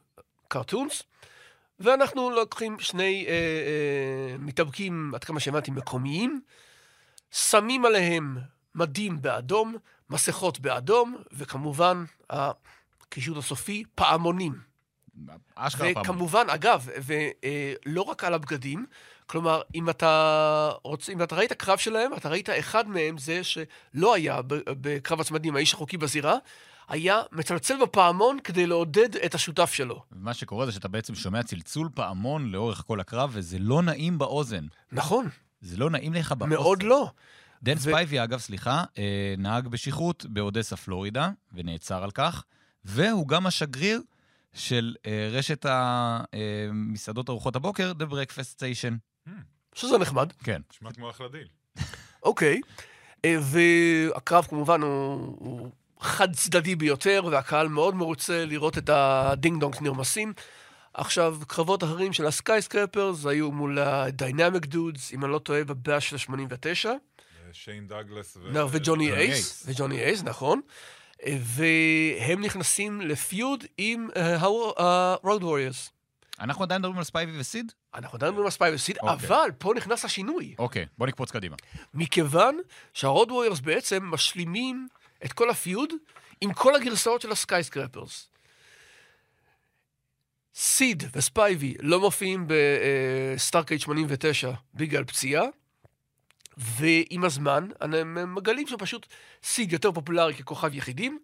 [0.48, 1.02] cartoons,
[1.80, 6.40] ואנחנו לוקחים שני אה, אה, מתאבקים, עד כמה שהבנתי, מקומיים,
[7.30, 8.38] שמים עליהם
[8.74, 9.76] מדים באדום,
[10.10, 14.52] מסכות באדום, וכמובן, הקישוט הסופי, פעמונים.
[15.54, 16.02] אשכרה פעם.
[16.02, 18.86] וכמובן, אגב, ולא רק על הבגדים,
[19.26, 24.14] כלומר, אם אתה רוצה, אם אתה ראית קרב שלהם, אתה ראית אחד מהם, זה שלא
[24.14, 26.36] היה בקרב הצמדים, האיש החוקי בזירה,
[26.88, 30.02] היה מצלצל בפעמון כדי לעודד את השותף שלו.
[30.12, 34.66] מה שקורה זה שאתה בעצם שומע צלצול פעמון לאורך כל הקרב, וזה לא נעים באוזן.
[34.92, 35.28] נכון,
[35.60, 36.54] זה לא נעים לך באוזן.
[36.54, 37.10] מאוד לא.
[37.62, 42.44] דן ו- ספייבי, אגב, סליחה, אה, נהג בשכרות באודסה, פלורידה, ונעצר על כך,
[42.84, 44.00] והוא גם השגריר
[44.54, 49.15] של אה, רשת המסעדות ארוחות הבוקר, The Breakfast Station.
[49.74, 50.32] שזה נחמד.
[50.44, 50.62] כן.
[50.72, 51.48] נשמע כמו אחלה דיל.
[52.22, 52.60] אוקיי.
[53.24, 59.76] אה, והקרב כמובן הוא, הוא חד צדדי ביותר, והקהל מאוד מרוצה לראות את ה-Ding Dongs
[59.80, 60.32] נרמסים.
[60.94, 66.16] עכשיו, קרבות אחרים של ה-Skyscrapers היו מול ה-Dynamic Dudes, אם אני לא טועה, ב-Bash של
[66.16, 66.92] 89.
[67.52, 68.40] שיין דאגלס ו...
[68.70, 69.66] וג'וני ג'וני אייס.
[69.66, 70.60] וג'וני אייס, נכון.
[71.26, 74.08] אה, והם נכנסים ל-feud עם
[74.76, 75.95] ה-Road Warriors.
[76.40, 77.72] אנחנו עדיין מדברים על ספייבי וסיד?
[77.94, 79.14] אנחנו עדיין מדברים על ספייבי וסיד, אוקיי.
[79.14, 80.54] אבל פה נכנס השינוי.
[80.58, 81.56] אוקיי, בוא נקפוץ קדימה.
[81.94, 82.58] מכיוון
[82.92, 84.88] שה-Road Warriors בעצם משלימים
[85.24, 85.92] את כל ה-feud
[86.40, 88.28] עם כל הגרסאות של ה-Skyscrapers.
[90.54, 95.44] סיד וספייבי לא מופיעים ב-Starrcade 89 בגלל פציעה,
[96.56, 99.06] ועם הזמן הם מגלים שפשוט
[99.42, 101.18] סיד יותר פופולרי ככוכב יחידים,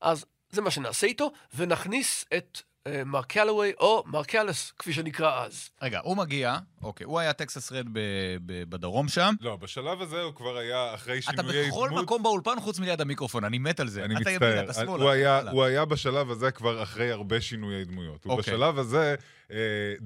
[0.00, 5.44] אז זה מה שנעשה איתו, ונכניס את אה, מרק קלווי, או מרק קלס, כפי שנקרא
[5.44, 5.68] אז.
[5.82, 7.98] רגע, הוא מגיע, אוקיי, הוא היה טקסס רד ב-
[8.46, 9.34] ב- בדרום שם.
[9.40, 12.02] לא, בשלב הזה הוא כבר היה אחרי אתה שינויי בכל דמות.
[12.02, 14.04] מקום באולפן חוץ מליד המיקרופון, אני מת על זה.
[14.04, 14.70] אני אתה מצטער.
[14.70, 14.82] אתה.
[14.82, 15.52] הוא היה- הלאה.
[15.52, 18.24] הוא היה בשלב הזה כבר אחרי הרבה שינויי דמויות.
[18.24, 18.54] הוא אוקיי.
[18.54, 19.14] בשלב הזה,
[19.50, 19.56] אה,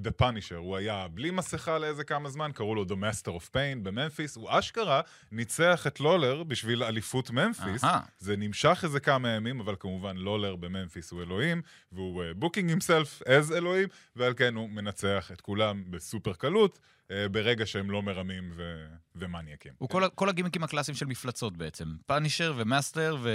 [0.04, 3.78] The Punisher, הוא היה בלי מסכה לאיזה כמה זמן, קראו לו The Master of Pain
[3.82, 4.36] בממפיס.
[4.36, 5.00] הוא אשכרה
[5.32, 7.82] ניצח את לולר בשביל אליפות ממפיס.
[8.18, 11.62] זה נמשך איזה כמה ימים, אבל כמובן לולר בממפיס הוא אלוהים,
[11.92, 16.97] והוא booking himself as אלוהים, ועל כן הוא מנצח את כולם בסופר קלות, אה,
[17.30, 19.72] ברגע שהם לא מרמים ו- ומניאקים.
[19.78, 21.84] הוא כל כל הגימיקים הקלאסיים של מפלצות בעצם.
[22.06, 23.30] Punisher ו-Master ו...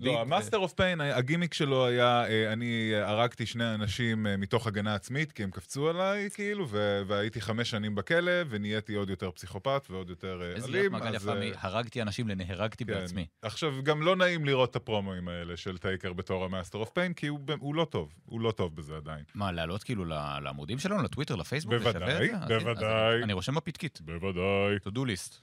[0.00, 4.94] לא, ה-Master of Pain, הגימיק שלו היה, אה, אני הרגתי שני אנשים אה, מתוך הגנה
[4.94, 9.86] עצמית, כי הם קפצו עליי, כאילו, ו- והייתי חמש שנים בכלא, ונהייתי עוד יותר פסיכופת
[9.90, 10.80] ועוד יותר אה, איזה אלים.
[10.80, 12.92] להיות מעגל אז, יפה אה, מהרגתי אנשים לנהרגתי כן.
[12.92, 13.26] בעצמי.
[13.42, 17.26] עכשיו, גם לא נעים לראות את הפרומואים האלה של טייקר בתור ה-Master of Pain, כי
[17.26, 19.24] הוא, הוא לא טוב, הוא לא טוב בזה עדיין.
[19.34, 20.04] מה, לעלות כאילו
[20.42, 21.74] לעמודים שלנו, לטוויטר, לפייסבוק?
[21.74, 23.22] בוודאי, לשווה בוודאי.
[23.22, 24.00] אני- רושם בפתקית.
[24.00, 24.76] בוודאי.
[24.86, 25.34] to do list.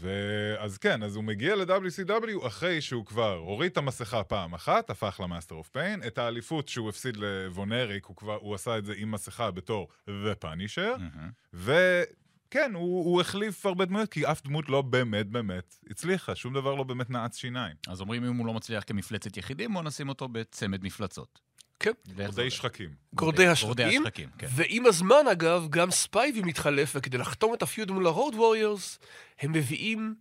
[0.00, 5.20] ואז כן, אז הוא מגיע ל-WCW אחרי שהוא כבר הוריד את המסכה פעם אחת, הפך
[5.22, 8.92] ל-Master of Pain, את האליפות שהוא הפסיד לוון אריק, הוא כבר, הוא עשה את זה
[8.96, 11.30] עם מסכה בתור The Punisher, מהמם.
[11.54, 16.74] וכן, הוא, הוא החליף הרבה דמויות, כי אף דמות לא באמת באמת הצליחה, שום דבר
[16.74, 17.76] לא באמת נעץ שיניים.
[17.88, 21.40] אז אומרים אם הוא לא מצליח כמפלצת יחידים, בוא נשים אותו בצמד מפלצות.
[21.82, 21.92] כן.
[22.16, 22.50] גורדי?
[22.50, 22.90] שחקים.
[23.14, 24.28] גורדי גורדי השחקים.
[24.38, 24.46] כן.
[24.50, 29.04] ועם הזמן, אגב, גם ספייבי מתחלף, וכדי לחתום את ה-feud מול ה-Road Warriors,
[29.40, 30.14] הם מביאים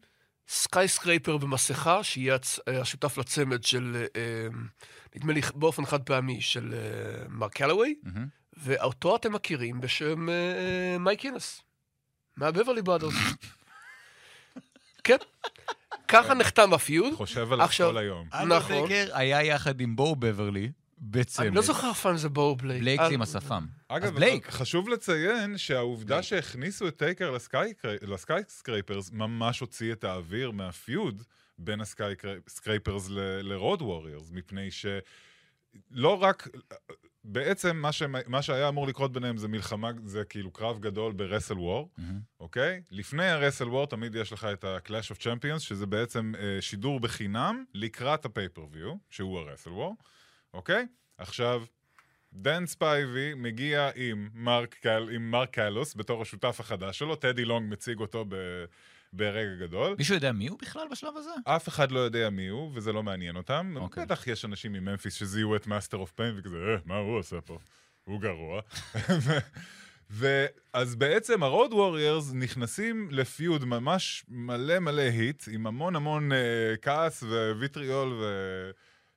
[0.47, 4.47] Skyscraper במסכה, שיהיה אה, השותף לצמד של, אה,
[5.15, 7.95] נדמה לי באופן חד פעמי, של אה, מרק קלווי.
[8.58, 11.62] ואותו אתם מכירים בשם אה, מייק אינוס,
[12.38, 13.13] מה-Beverly Brothers.
[15.04, 15.17] כן.
[16.08, 17.13] ככה נחתם ה-feud.
[17.13, 18.28] חושב עליו כל היום.
[18.28, 18.41] נכון.
[18.41, 20.71] אנדרטייקר היה יחד עם בואו בברלי
[21.02, 21.46] בצמד.
[21.46, 22.82] אני לא זוכר אף פעם זה בואו בלייק.
[22.82, 23.66] בלייק אה, עם השפם.
[23.90, 24.16] אז אגב.
[24.50, 26.24] חשוב לציין שהעובדה.
[26.24, 27.36] שהכניסו את טייקר
[28.02, 31.24] ל-Skyscrapers ממש הוציא את האוויר מה-feud
[31.58, 33.08] בין ה-Scrapers
[33.41, 34.86] ל-Road Warriors, מפני ש...
[35.92, 36.48] לא רק,
[37.24, 38.04] בעצם מה, ש...
[38.28, 41.89] מה שהיה אמור לקרות ביניהם זה מלחמה, זה כאילו קרב גדול ב-WrestleWar,
[42.40, 42.82] אוקיי?
[42.92, 48.26] לפני ה-WrestleWar תמיד יש לך את ה-Clash of Champions, שזה בעצם אה, שידור בחינם לקראת
[48.26, 49.95] ה-pay-per-view, שהוא ה-WrestleWar,
[50.54, 50.88] אוקיי?
[51.18, 51.64] עכשיו,
[52.34, 57.72] דן ספייבי מגיע עם מרק, קל, עם מרק קלוס בתור השותף החדש שלו, טדי לונג
[57.72, 58.36] מציג אותו ב...
[59.14, 59.96] ברגע גדול.
[59.98, 61.30] מישהו יודע מי הוא בכלל בשלב הזה?
[61.46, 63.74] אף אחד לא יודע מי הוא, וזה לא מעניין אותם.
[63.76, 64.06] אוקיי.
[64.06, 67.60] בטח יש אנשים מממפיס שזיהו את Master of Pain וכזה, אה, מה הוא עושה פה?
[68.04, 68.62] הוא גרוע.
[70.10, 76.36] ואז בעצם ה-Road Warriors נכנסים ל-feud ממש מלא מלא heat, עם המון המון אה,
[76.82, 77.24] כעס
[77.58, 78.26] ו-vitriol ו...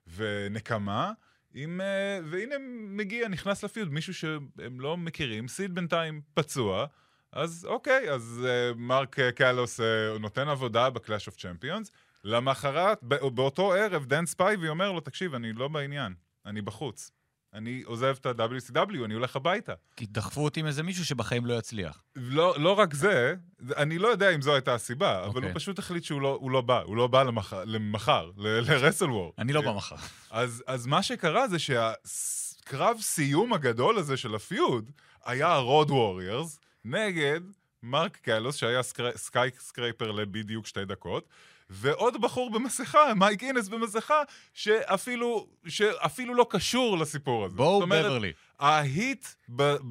[0.06, 1.12] ונקמה.
[1.54, 2.54] עם, אה, והנה
[2.88, 6.86] מגיע, נכנס ל-feud מישהו שהם לא מכירים, סיד בינתיים פצוע,
[7.32, 11.90] אז אוקיי, אז אה, מרק קלוס אה, נותן עבודה ב-Clash of Champions.
[12.24, 16.14] למחרת, באותו ערב, דן ספייבי אומר לו, תקשיב, אני לא בעניין,
[16.46, 17.10] אני בחוץ.
[17.54, 19.72] אני עוזב את ה-WCW, אני הולך הביתה.
[19.96, 22.02] כי דחפו אותי עם איזה מישהו שבחיים לא יצליח.
[22.16, 23.34] לא, לא רק זה,
[23.76, 25.26] אני לא יודע אם זו הייתה הסיבה, okay.
[25.26, 25.50] אבל אוקיי.
[25.50, 29.32] הוא פשוט החליט שהוא לא, הוא לא בא, הוא לא בא למחר, למחר ל-WrestleWar.
[29.38, 29.96] אני לא בא מחר.
[30.30, 34.90] אז, אז מה שקרה זה שהקרב סיום הגדול הזה של ה-feud
[35.24, 37.40] היה ה-Road Warriors נגד
[37.82, 38.80] מרק קלוס, שהיה
[39.16, 41.28] Skyscraper לבדיוק שתי דקות,
[41.74, 44.22] ועוד בחור במסכה, מייק אינוס במסכה,
[44.54, 47.56] שאפילו, שאפילו לא קשור לסיפור הזה.
[47.56, 48.32] בו בברלי.
[48.58, 49.26] ה-heat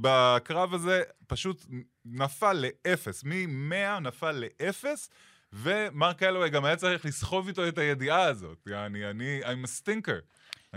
[0.01, 1.65] בקרב הזה פשוט
[2.05, 5.09] נפל לאפס, מ-100 נפל לאפס,
[5.53, 8.67] ומרק קלווי גם היה צריך לסחוב איתו את הידיעה הזאת.
[8.67, 10.21] אני, אני, I'm a stinker.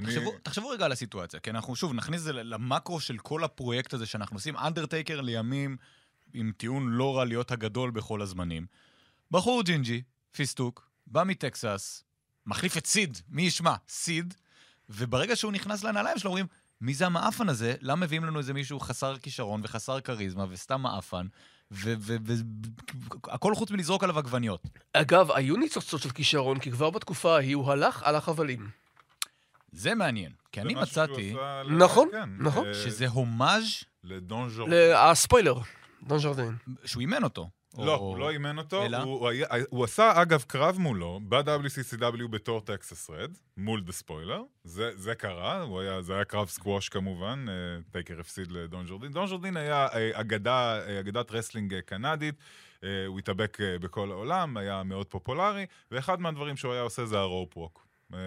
[0.02, 0.38] תחשבו, אני...
[0.42, 4.06] תחשבו רגע על הסיטואציה, כי אנחנו שוב נכניס את זה למקרו של כל הפרויקט הזה
[4.06, 4.56] שאנחנו עושים.
[4.56, 5.76] אנדרטייקר לימים,
[6.34, 8.66] עם טיעון לא רע להיות הגדול בכל הזמנים.
[9.30, 12.04] בחור ג'ינג'י, פיסטוק, בא מטקסס,
[12.46, 13.74] מחליף את סיד, מי ישמע?
[13.88, 14.34] סיד,
[14.88, 16.46] וברגע שהוא נכנס לנעליים שלו, אומרים,
[16.80, 17.74] מי זה המאפן הזה?
[17.80, 21.26] למה מביאים לנו איזה מישהו חסר כישרון וחסר כריזמה וסתם מאפן?
[21.70, 24.68] והכל חוץ מלזרוק עליו עגבניות.
[24.92, 28.70] אגב, היו ניצוצות של כישרון, כי כבר בתקופה ההיא הוא הלך על החבלים.
[29.72, 31.34] זה מעניין, כי אני מצאתי...
[31.78, 32.74] נכון, כן, נכון.
[32.74, 33.64] שזה הומאז'
[34.04, 34.68] לדון ז'ור.
[34.94, 35.58] הספוילר,
[36.02, 36.56] דון ז'רדין.
[36.84, 37.50] שהוא אימן אותו.
[37.78, 38.96] לא, או- הוא לא אימן אותו, אלא?
[38.96, 44.42] הוא, הוא, היה, הוא עשה אגב קרב מולו ב-WCCW בתור טקסס רד, מול The Spoiler,
[44.64, 47.54] זה, זה קרה, היה, זה היה קרב סקווש כמובן, אה,
[47.90, 49.12] טייקר הפסיד לדון ג'רדין.
[49.12, 52.34] דון ג'רדין היה אה, אגדה, אה, אגדת wrestling קנדית,
[53.06, 57.85] הוא התאבק בכל העולם, היה מאוד פופולרי, ואחד מהדברים שהוא היה עושה זה ה-rope walk.
[58.14, 58.18] אה,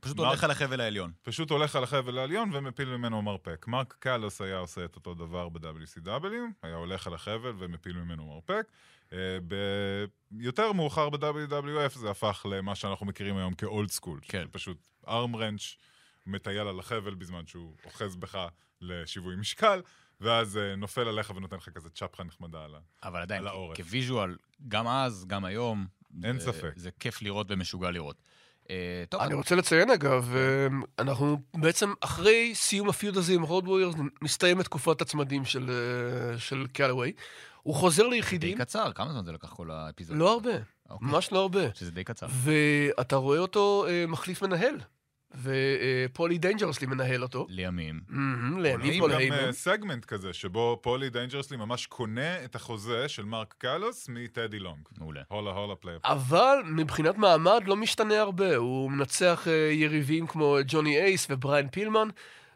[0.00, 1.12] פשוט מרק- הולך על החבל העליון.
[1.22, 3.66] פשוט הולך על החבל העליון ומפיל ממנו מרפק.
[3.68, 6.08] מרק קלוס היה עושה את אותו דבר ב-WCW,
[6.62, 8.66] היה הולך על החבל ומפיל ממנו מרפק.
[9.12, 9.18] אה,
[10.38, 14.20] יותר מאוחר ב-WWF זה הפך למה שאנחנו מכירים היום כ-Old School.
[14.22, 14.46] כן.
[14.50, 14.78] פשוט
[15.08, 15.62] arm wrench
[16.26, 18.46] מטייל על החבל בזמן שהוא אוחז בך
[18.80, 19.82] לשיווי משקל,
[20.20, 22.78] ואז אה, נופל עליך ונותן לך כזה צ'פחה נחמדה על ה...
[23.08, 23.76] אבל עדיין, העורף.
[23.76, 24.36] כ-visual,
[24.68, 25.86] גם אז, גם היום,
[26.24, 26.72] אין זה- ספק.
[26.76, 28.22] זה כיף לראות ומשוגע לראות.
[28.70, 30.66] אה, טוב, אני רוצה לציין אגב, אה,
[30.98, 36.66] אנחנו בעצם אחרי סיום ה-feud הזה עם Road Warriors, מסתיימת תקופת הצמדים של, אה, של
[36.72, 37.12] קלווי.
[37.62, 40.16] הוא חוזר די ליחידים, קצר, כמה זמן זה לקח כל האפיזוד?
[40.16, 40.50] לא הרבה,
[40.90, 41.08] אוקיי.
[41.08, 41.74] ממש לא הרבה.
[41.74, 42.26] שזה די קצר.
[42.30, 44.80] ואתה רואה אותו אה, מחליף מנהל,
[45.42, 47.46] ופולי דיינג'רסלי מנהל אותו.
[47.48, 48.00] לימים.
[48.58, 49.36] לימים פול גם היימן.
[49.36, 54.88] אה, סגמנט כזה, שבו פולי דיינג'רסלי ממש קונה את החוזה של מרק קלוס מטדי לונג.
[54.98, 55.20] מעולה.
[55.28, 55.98] Holla holla playa.
[56.04, 58.56] אבל מבחינת מעמד לא משתנה הרבה.
[58.56, 62.08] הוא מנצח אה, יריבים כמו ג'וני אייס ובריין פילמן,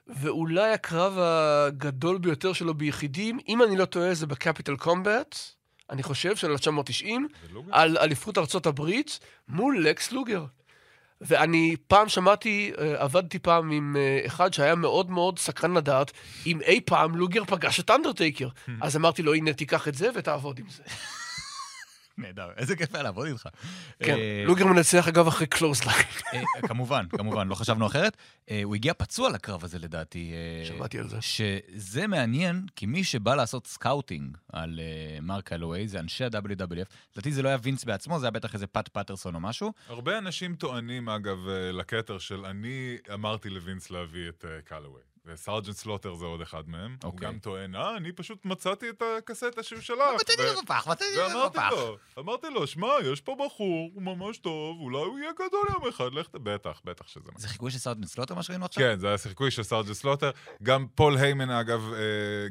[0.07, 5.38] ואולי הקרב הגדול ביותר שלו ביחידים, אם אני לא טועה, זה ב-Capitol Combat,
[5.91, 7.75] אני חושב, של 1990, ולוגר?
[7.75, 10.45] על אליפות ארצות הברית מול לקס לוגר.
[11.20, 16.12] ואני פעם שמעתי, אה, עבדתי פעם עם אה, אחד שהיה מאוד מאוד סקרן לדעת
[16.46, 18.48] אם אי פעם לוגר פגש את אנדרטייקר.
[18.81, 20.83] אז אמרתי לו, הנה, תיקח את זה ותעבוד עם זה.
[22.18, 23.48] נהדר, איזה כיף היה לעבוד איתך.
[24.02, 26.07] כן, אה, לוגר מנצח אגב אחרי clothesline.
[26.35, 28.16] אה, כמובן, כמובן, לא חשבנו אחרת.
[28.50, 30.33] אה, הוא הגיע פצוע לקרב הזה לדעתי.
[30.64, 31.16] שמעתי על זה.
[31.20, 34.81] שזה מעניין, כי מי שבא לעשות scouting על
[35.22, 36.87] מרק קלווי זה אנשי ה-WWF.
[37.12, 39.72] לדעתי זה לא היה וינס בעצמו, זה היה בטח איזה פאט פטרסון או משהו.
[39.88, 41.38] הרבה אנשים טוענים, אגב,
[41.72, 45.02] לכתר של אני אמרתי לווינס להביא את קלווי.
[45.29, 46.97] וסרג'נט סלוטר זה עוד אחד מהם.
[47.03, 47.29] הוא אוקיי.
[47.29, 50.14] גם טוען, אה, אני פשוט מצאתי את הקסטה שהוא שלח.
[50.14, 51.73] מצאתי לו בפח, מצאתי לו בפח.
[52.19, 56.12] אמרתי לו, שמע, יש פה בחור, הוא ממש טוב, אולי הוא יהיה גדול יום אחד,
[56.12, 56.35] לך ת...
[56.35, 57.38] בטח, בטח שזה מה.
[57.41, 58.83] זה חיקוי של סרג'נט סלוטר מה שראינו עכשיו?
[58.83, 60.31] כן, זה החיקוי של סרג'נט סלוטר.
[60.62, 61.99] גם פול היימן, אגב, אה,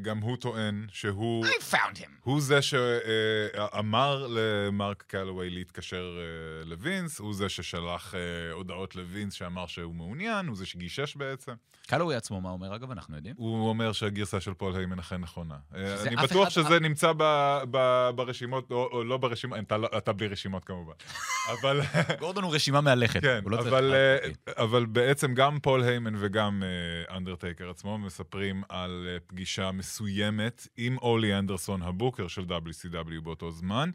[0.01, 1.45] גם הוא טוען שהוא...
[1.45, 2.09] I found him.
[2.23, 8.19] הוא זה שאמר למרק קלווי להתקשר אה, לווינס, הוא זה ששלח אה,
[8.53, 11.53] הודעות לווינס שאמר שהוא מעוניין, הוא זה שגישש בעצם.
[11.87, 12.66] קלווי עצמו, מה אומר?
[12.75, 13.35] אגב, אנחנו יודעים.
[13.37, 15.55] הוא אומר שהגרסה של פול היימן אכן נכונה.
[15.75, 20.27] אה, אני בטוח שזה נמצא ב- ב- ברשימות, או לא ברשימות, אתה לא- אתה בלי
[20.27, 20.93] רשימות כמובן.
[21.61, 21.81] אבל...
[22.19, 23.21] גורדון הוא רשימה מהלכת.
[23.21, 24.29] כן, לא אבל, אה.
[24.63, 31.35] אבל בעצם גם פול היימן וגם אה, אנדרטייקר עצמו מספרים על פגישה מסוימת עם אולי
[31.39, 33.89] אנדרסון ה-booker של WCW באותו זמן.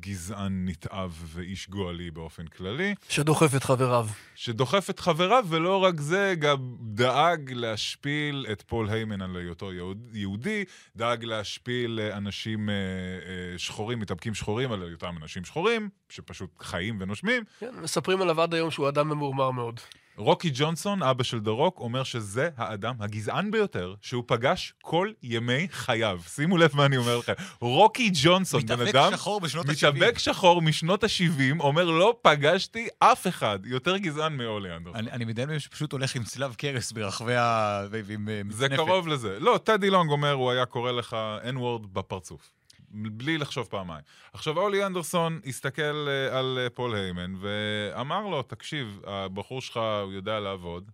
[0.00, 4.06] גזען נתעב ואיש גועלי באופן כללי, שדוחף את חבריו.
[4.34, 10.08] שדוחף את חבריו, ולא רק זה, גם דאג להשפיל את פול היימן על היותו יהוד-
[10.12, 10.64] יהודי,
[10.96, 16.96] דאג להשפיל אה, אנשים אה, אה, שחורים, מתאבקים שחורים על היותם אנשים שחורים, שפשוט חיים
[17.00, 17.42] ונושמים.
[17.60, 19.80] כן, מספרים עליו עד היום שהוא אדם ממורמר מאוד.
[20.18, 25.68] רוקי ג'ונסון, אבא של דה רוק, אומר שזה האדם הגזען ביותר שהוא פגש כל ימי
[25.70, 26.20] חייו.
[26.28, 27.32] שימו לב מה אני אומר לכם.
[27.60, 29.12] רוקי ג'ונסון, בן אדם...
[29.12, 29.72] שחור בשנות ה-70.
[29.72, 35.00] מתאבק שחור משנות ה-70, אומר, לא פגשתי אף אחד יותר גזען מאולי אנדרסון.
[35.00, 37.82] אני אני מדמיין מישהו שפשוט הולך עם צלב קרס ברחבי ה...
[37.90, 38.76] ועם אה, זה מצנפת.
[38.76, 39.38] קרוב לזה.
[39.40, 42.57] לא, טדי לונג אומר, הוא היה קורא לך N-word בפרצוף.
[42.90, 44.02] בלי לחשוב פעמיים.
[44.32, 50.12] עכשיו, אולי אנדרסון הסתכל אה, על אה, פול היימן ואמר לו, תקשיב, הבחור שלך, הוא
[50.12, 50.90] יודע לעבוד,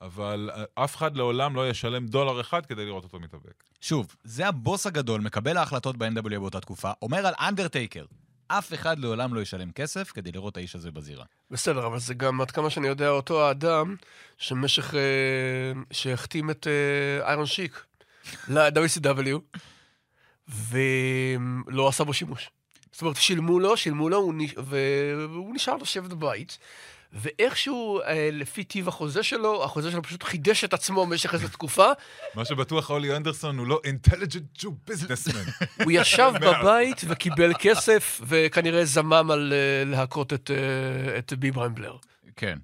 [0.00, 3.64] אבל אה, אף אחד לעולם לא ישלם דולר אחד כדי לראות אותו מתאבק.
[3.80, 8.04] שוב, זה הבוס הגדול, מקבל ההחלטות ב-NWA באותה תקופה, אומר על אנדרטייקר,
[8.48, 11.24] אף אחד לעולם לא ישלם כסף כדי לראות את האיש הזה בזירה.
[11.50, 13.96] בסדר, אבל זה גם, עד כמה שאני יודע, אותו האדם
[14.38, 14.94] שמשך...
[14.94, 15.00] אה,
[15.90, 16.66] שהחתים את
[17.22, 17.84] איירון שיק
[18.48, 19.58] ל-WCW,
[20.48, 22.50] ולא עשה בו שימוש.
[22.92, 26.58] זאת אומרת, שילמו לו, שילמו לו, והוא נשאר לשבת בבית.
[27.14, 31.86] ואיכשהו, אה, לפי טיב החוזה שלו, החוזה שלו פשוט חידש את עצמו במשך איזו תקופה.
[32.34, 35.64] מה שבטוח, אולי אנדרסון הוא לא intelligent Jew businessman.
[35.84, 41.96] הוא ישב בבית וקיבל כסף, וכנראה זמם על אה, להכות את, אה, את ביברהם בלר.
[42.36, 42.58] כן,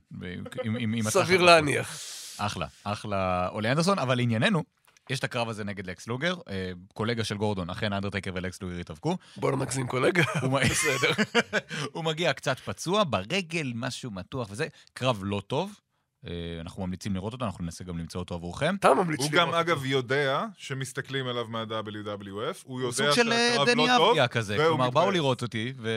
[0.64, 1.42] עם, סביר.
[1.42, 2.00] להניח.
[2.38, 4.64] אחלה, אחלה אולי אנדרסון, אבל לענייננו,
[5.10, 8.78] יש את הקרב הזה נגד לקס לוגר, אה, קולגה של גורדון, אכן אנדרטייקר ולקס לוגר
[8.78, 9.16] התאבקו.
[9.36, 10.22] בוא לא נגזים קולגה.
[10.42, 11.12] הוא בסדר.
[11.92, 14.66] הוא מגיע קצת פצוע, ברגל, משהו מתוח וזה.
[14.92, 15.80] קרב לא טוב.
[16.26, 18.74] אה, אנחנו ממליצים לראות אותו, אנחנו ננסה גם למצוא אותו עבורכם.
[18.74, 19.60] אתה ממליץ הוא לראות גם, אותו.
[19.60, 24.28] אגב, יודע שמסתכלים עליו מה-WWF, הוא יודע סוג של אה, שהקרב דני לא טוב, אבדיה
[24.28, 24.56] כזה.
[24.56, 25.10] כלומר, באו.
[25.10, 25.90] לראות אותי, ו...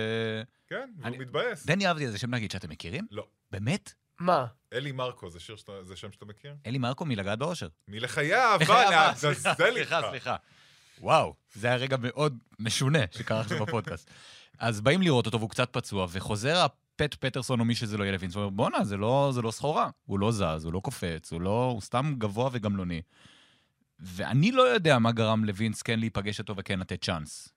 [0.67, 1.65] כן, והוא מתבאס.
[1.65, 3.05] דני אבדיה זה שם נגיד שאתם מכירים?
[3.11, 3.25] לא.
[3.51, 3.93] באמת?
[4.23, 4.45] מה?
[4.73, 6.55] אלי מרקו, זה שיר שאתה- זה שם שאתה מכיר?
[6.65, 7.67] אלי מרקו מלגעת באושר.
[7.87, 10.07] מלחיי אהבה, סליחה, לעזאזל סליחה, איתך.
[10.09, 10.35] סליחה.
[10.99, 14.09] וואו, זה היה רגע מאוד משונה שקרה עכשיו בפודקאסט.
[14.59, 18.11] אז באים לראות אותו והוא קצת פצוע, וחוזר הפט פטרסון או מי שזה לא יהיה
[18.11, 19.89] לווינס, ואומר, בואנה, זה לא, זה לא סחורה.
[20.05, 21.69] הוא לא זז, הוא לא קופץ, הוא לא...
[21.73, 23.01] הוא סתם גבוה וגמלוני.
[23.99, 27.49] ואני לא יודע מה גרם לווינס כן להיפגש איתו וכן לתת צ'אנס.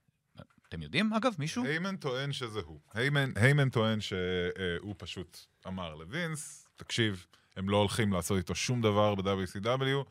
[0.68, 1.64] אתם יודעים, אגב, מישהו?
[1.64, 2.80] היימן טוען שזה הוא.
[2.94, 7.26] היימן, היימן טוען שהוא פשוט אמר לווינס, תקשיב,
[7.56, 10.04] הם לא הולכים לעשות איתו שום דבר ב-WCW,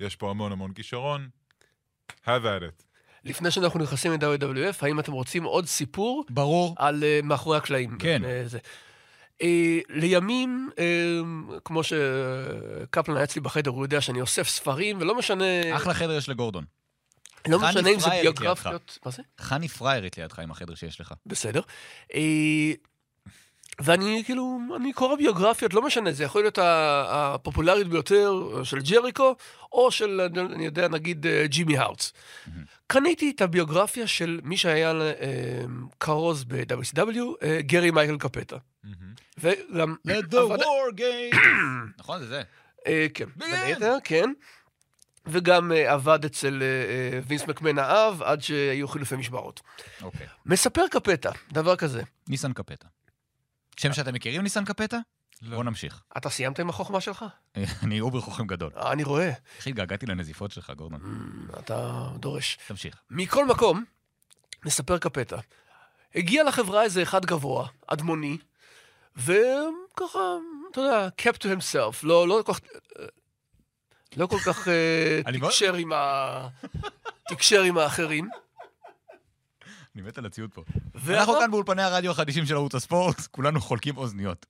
[0.00, 1.28] יש פה המון המון כישרון,
[2.24, 2.84] have at it.
[3.24, 6.74] לפני שאנחנו נכנסים ל-WWF, האם אתם רוצים עוד סיפור ברור.
[6.78, 7.98] על אה, מאחורי הקלעים?
[7.98, 8.24] כן.
[8.24, 8.58] אה, זה.
[9.42, 10.84] אה, לימים, אה,
[11.64, 15.76] כמו שקפלן היה אצלי בחדר, הוא יודע שאני אוסף ספרים, ולא משנה...
[15.76, 16.64] אחלה חדר יש לגורדון.
[17.48, 18.98] לא משנה אם זה ביוגרפיות...
[19.04, 19.22] מה זה?
[19.40, 21.14] חני פריירית לידך עם החדר שיש לך.
[21.26, 21.60] בסדר.
[22.14, 22.72] אה,
[23.80, 28.32] ואני כאילו, אני קורא ביוגרפיות, לא משנה, זה יכול להיות הפופולרית ביותר
[28.64, 29.34] של ג'ריקו,
[29.72, 30.20] או של,
[30.54, 32.12] אני יודע, נגיד אה, ג'ימי הארטס.
[32.86, 35.14] קניתי את הביוגרפיה של מי שהיה אה,
[36.00, 38.56] כרוז ב-WCW, אה, גרי מייקל קפטה.
[39.38, 39.94] וגם...
[40.06, 41.36] Let the war game.
[41.98, 42.42] נכון, זה זה.
[42.86, 43.26] אה, כן.
[43.36, 44.32] בין היתר, כן.
[45.26, 49.60] וגם אה, עבד אצל אה, אה, וינס מקמן האב, עד שהיו חילופי משמרות.
[50.02, 50.26] אוקיי.
[50.46, 52.88] מספר קפטה, דבר כזה, ניסן קפטה.
[53.78, 54.98] שם שאתם מכירים ניסן קפטה?
[55.42, 55.50] לא.
[55.50, 56.02] בואו נמשיך.
[56.16, 57.24] אתה סיימת עם החוכמה שלך?
[57.82, 58.72] אני אובר חוכם גדול.
[58.76, 59.32] אה, אני רואה.
[59.56, 61.00] איך התגעגעתי לנזיפות שלך, גורדון?
[61.58, 62.58] אתה דורש.
[62.66, 62.96] תמשיך.
[63.10, 63.84] מכל מקום,
[64.64, 65.36] מספר קפטה.
[66.14, 68.38] הגיע לחברה איזה אחד גבוה, אדמוני,
[69.16, 70.18] וככה,
[70.70, 72.60] אתה יודע, kept to himself, לא, לא כל כך...
[74.16, 76.48] לא כל כך אה, תקשר עם ה...
[77.28, 78.28] תקשר עם האחרים.
[79.98, 80.62] אני מת על הציוד פה.
[81.08, 84.46] אנחנו כאן באולפני הרדיו החדישים של ערוץ הספורט, כולנו חולקים אוזניות.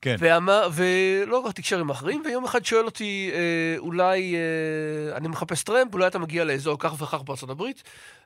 [0.00, 0.16] כן.
[0.18, 5.62] ואמר, ולא רק תקשר עם אחרים, ויום אחד שואל אותי, אה, אולי אה, אני מחפש
[5.62, 7.82] טרמפ, אולי אתה מגיע לאזור כך וכך בארצות הברית.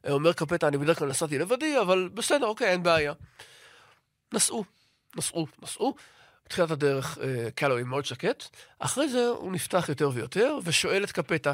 [0.07, 3.12] אה, אומר קפטה, אני בדרך כלל נסעתי לבדי, אבל בסדר, אוקיי, אין בעיה.
[4.33, 4.64] נסעו,
[5.16, 5.94] נסעו, נסעו.
[6.46, 8.44] בתחילת הדרך אה, קלוי מאוד שקט.
[8.78, 11.52] אחרי זה הוא נפתח יותר ויותר, ושואל את קפטה,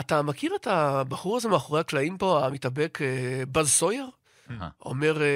[0.00, 4.06] אתה מכיר את הבחור הזה מאחורי הקלעים פה, המתאבק אה, באז סויר?
[4.50, 4.68] אה.
[4.80, 5.28] אומר, אה,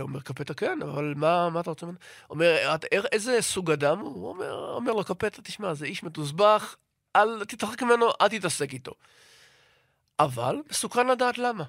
[0.00, 1.98] אומר קפטה, כן, אבל מה, מה אתה רוצה ממנו?
[2.30, 4.08] אומר, "את- איזה סוג אדם הוא?
[4.14, 6.76] הוא אומר, אומר לו, קפטה, תשמע, זה איש מתוסבך,
[7.16, 8.92] אל תתרחק ממנו, אל תתעסק איתו.
[10.18, 11.64] אבל מסוכן לדעת למה.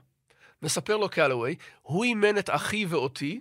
[0.62, 3.40] מספר לו קלווי, הוא אימן את אחי ואותי,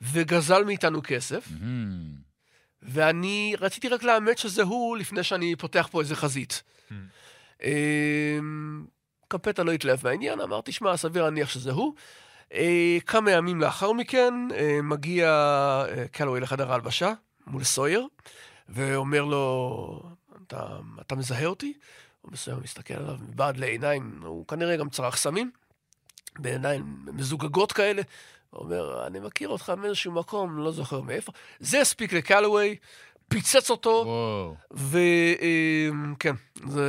[0.00, 2.14] וגזל מאיתנו כסף, מהמם.
[2.82, 6.62] ואני רציתי רק לאמת שזה הוא לפני שאני פותח פה איזה חזית.
[7.62, 8.84] אמ,
[9.28, 11.94] קפטה לא התלהב מהעניין, אמר, תשמע, סביר להניח שזה הוא.
[12.52, 15.26] אה, כמה ימים לאחר מכן אה, מגיע
[15.88, 17.12] אה, קלווי לחדר ההלבשה
[17.46, 18.06] מול סויר,
[18.68, 20.02] ואומר לו,
[20.46, 20.66] אתה,
[21.00, 21.72] אתה מזהה אותי?
[22.20, 25.50] הוא מסוים מסתכל עליו מבעד לעיניים, הוא כנראה גם צרך סמים,
[26.38, 28.02] בעיניים מזוגגות כאלה.
[28.50, 31.32] הוא אומר, אני מכיר אותך מאיזשהו מקום, לא זוכר מאיפה.
[31.60, 32.76] זה הספיק לקלווי,
[33.28, 34.56] פיצץ אותו, וואו.
[36.12, 36.34] וכן,
[36.68, 36.84] זה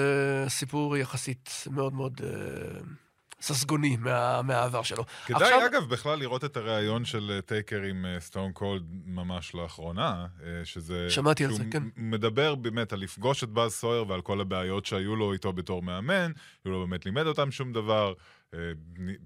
[0.47, 2.29] סיפור יחסית מאוד מאוד אה,
[3.41, 5.03] ססגוני מה, מהעבר שלו.
[5.25, 10.25] כדאי, עכשיו- אגב, בכלל לראות את הריאיון של אה, טייקר עם סטון קולד ממש לאחרונה,
[10.43, 11.09] אה, שזה...
[11.09, 11.83] שמעתי על שהוא זה, כן.
[11.83, 15.81] מ- מדבר באמת על לפגוש את באז סויר ועל כל הבעיות שהיו לו איתו בתור
[15.81, 16.31] מאמן,
[16.63, 18.13] הוא לא באמת לימד אותם שום דבר, אה,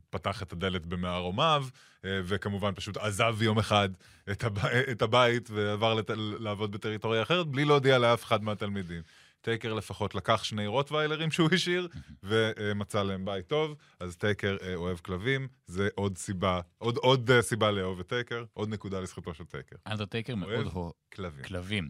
[0.10, 1.66] פתח את הדלת במערומיו,
[2.06, 3.90] אה, וכמובן פשוט עזב יום אחד
[4.32, 4.58] את, הב...
[4.66, 6.12] את הבית ועבר לת...
[6.40, 9.02] לעבוד בטריטוריה אחרת, בלי להודיע לאף אחד מהתלמידים.
[9.42, 11.88] טייקר לפחות לקח שני רוטוויילרים שהוא השאיר,
[12.24, 17.42] ומצא להם בית טוב, אז טייקר אה, אוהב כלבים, זה עוד סיבה, עוד, עוד אה,
[17.42, 19.76] סיבה לאהוב את טייקר, עוד נקודה לזכותו של טייקר.
[19.88, 20.76] אנדרטייקר מאוד אוהב.
[20.76, 21.46] אוהב כלבים.
[21.46, 21.90] כלבים.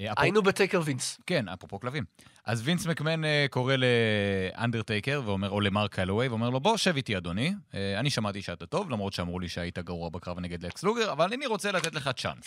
[0.00, 1.20] אה, היינו בטייקר וינס.
[1.26, 2.04] כן, אפרופו כלבים.
[2.44, 7.16] אז וינס מקמן אה, קורא לאנדרטייקר, ואומר, או למרק קלווי, ואומר לו, בוא, שב איתי,
[7.16, 7.54] אדוני.
[7.74, 11.32] אה, אני שמעתי שאתה טוב, למרות שאמרו לי שהיית גרוע בקרב נגד לקס לוגר, אבל
[11.32, 12.46] אני רוצה לתת לך צ'אנס.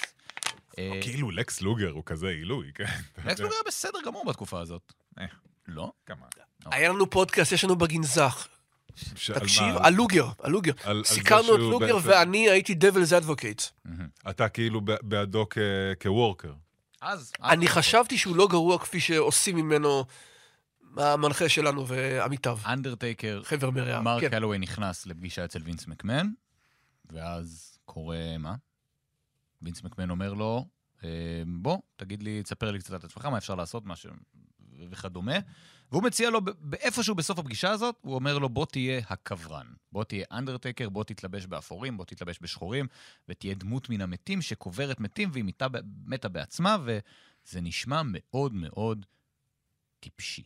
[1.02, 2.86] כאילו לקס לוגר הוא כזה עילוי, כן.
[3.26, 4.94] לקס לוגר היה בסדר גמור בתקופה הזאת.
[5.68, 5.92] לא?
[6.06, 6.26] כמה?
[6.66, 8.48] היה לנו פודקאסט, יש לנו בגנזך.
[9.34, 9.80] תקשיב, מה?
[9.88, 10.72] על לוגר, על לוגר.
[10.84, 13.62] על- על זה סיקרנו את לוגר ואני הייתי devil's advocate.
[14.30, 15.46] אתה כאילו בעדו
[16.04, 16.52] כ-worker.
[17.02, 17.34] אז...
[17.44, 20.06] אני אז- חשבתי שהוא לא גרוע כפי שעושים ממנו
[20.98, 22.60] המנחה שלנו ועמיתיו.
[22.66, 24.02] אנדרטייקר, חבר מרע.
[24.02, 24.30] מרק כן.
[24.30, 26.28] קלווי נכנס לפגישה אצל וינס מקמן,
[27.06, 28.56] ואז קורה מה?
[29.62, 30.66] וינס מקמן אומר לו,
[31.04, 31.10] אה,
[31.48, 34.06] בוא, תגיד לי, תספר לי קצת על עצמך, מה אפשר לעשות, מה ש...
[34.92, 35.36] וכדומה.
[35.92, 39.68] והוא מציע לו, באיפשהו בסוף הפגישה הזאת, הוא אומר לו, בוא תהיה הקברן.
[39.92, 42.88] בוא תהיה אנדרטקר, בוא תתלבש באפורים, בוא תתלבש בשחורים,
[43.30, 45.68] ותהיה דמות מן המתים שקוברת מתים והיא מתה,
[46.06, 49.06] מתה בעצמה, וזה נשמע מאוד מאוד
[50.00, 50.44] טיפשי.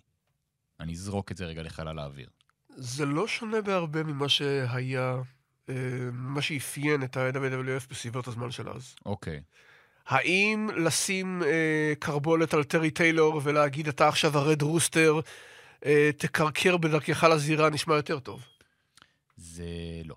[0.80, 2.30] אני אזרוק את זה רגע לחלל האוויר.
[2.70, 5.22] זה לא שונה בהרבה ממה שהיה,
[5.70, 5.76] אה,
[6.12, 8.96] מה שאפיין את ה-WWF בסביבות הזמן של אז.
[9.06, 9.42] אוקיי.
[10.08, 15.20] האם לשים אה, קרבולת על טרי טיילור ולהגיד אתה עכשיו הרד רוסטר,
[15.86, 18.46] אה, תקרקר בדרכך לזירה נשמע יותר טוב?
[19.38, 19.66] זה
[20.06, 20.16] לא.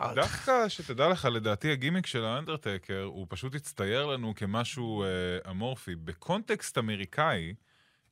[0.00, 5.08] אה, דווקא, שתדע לך, לדעתי הגימיק של האנדרטקר, הוא פשוט הצטייר לנו כמשהו אה,
[5.50, 5.94] אמורפי.
[5.94, 7.54] בקונטקסט אמריקאי,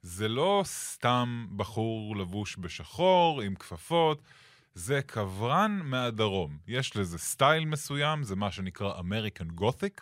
[0.02, 4.22] זה לא סתם בחור לבוש בשחור, עם כפפות,
[4.74, 6.58] זה קברן מהדרום.
[6.68, 10.00] יש לזה סטייל מסוים, זה מה שנקרא אמריקן גותיק,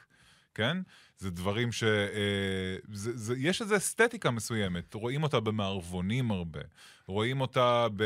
[0.55, 0.77] כן?
[1.21, 1.85] זה דברים ש...
[1.85, 6.61] אה, זה, זה, יש איזו אסתטיקה מסוימת, רואים אותה במערבונים הרבה,
[7.07, 8.05] רואים אותה ב...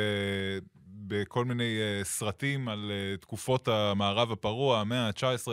[1.07, 5.48] בכל מיני uh, סרטים על uh, תקופות המערב הפרוע, המאה ה-19.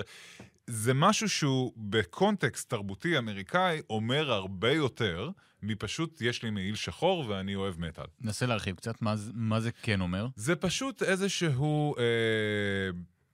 [0.67, 5.29] זה משהו שהוא בקונטקסט תרבותי אמריקאי אומר הרבה יותר
[5.63, 8.05] מפשוט יש לי מעיל שחור ואני אוהב מטאל.
[8.21, 10.27] נסה להרחיב קצת, מה, מה זה כן אומר?
[10.35, 12.03] זה פשוט איזשהו אה,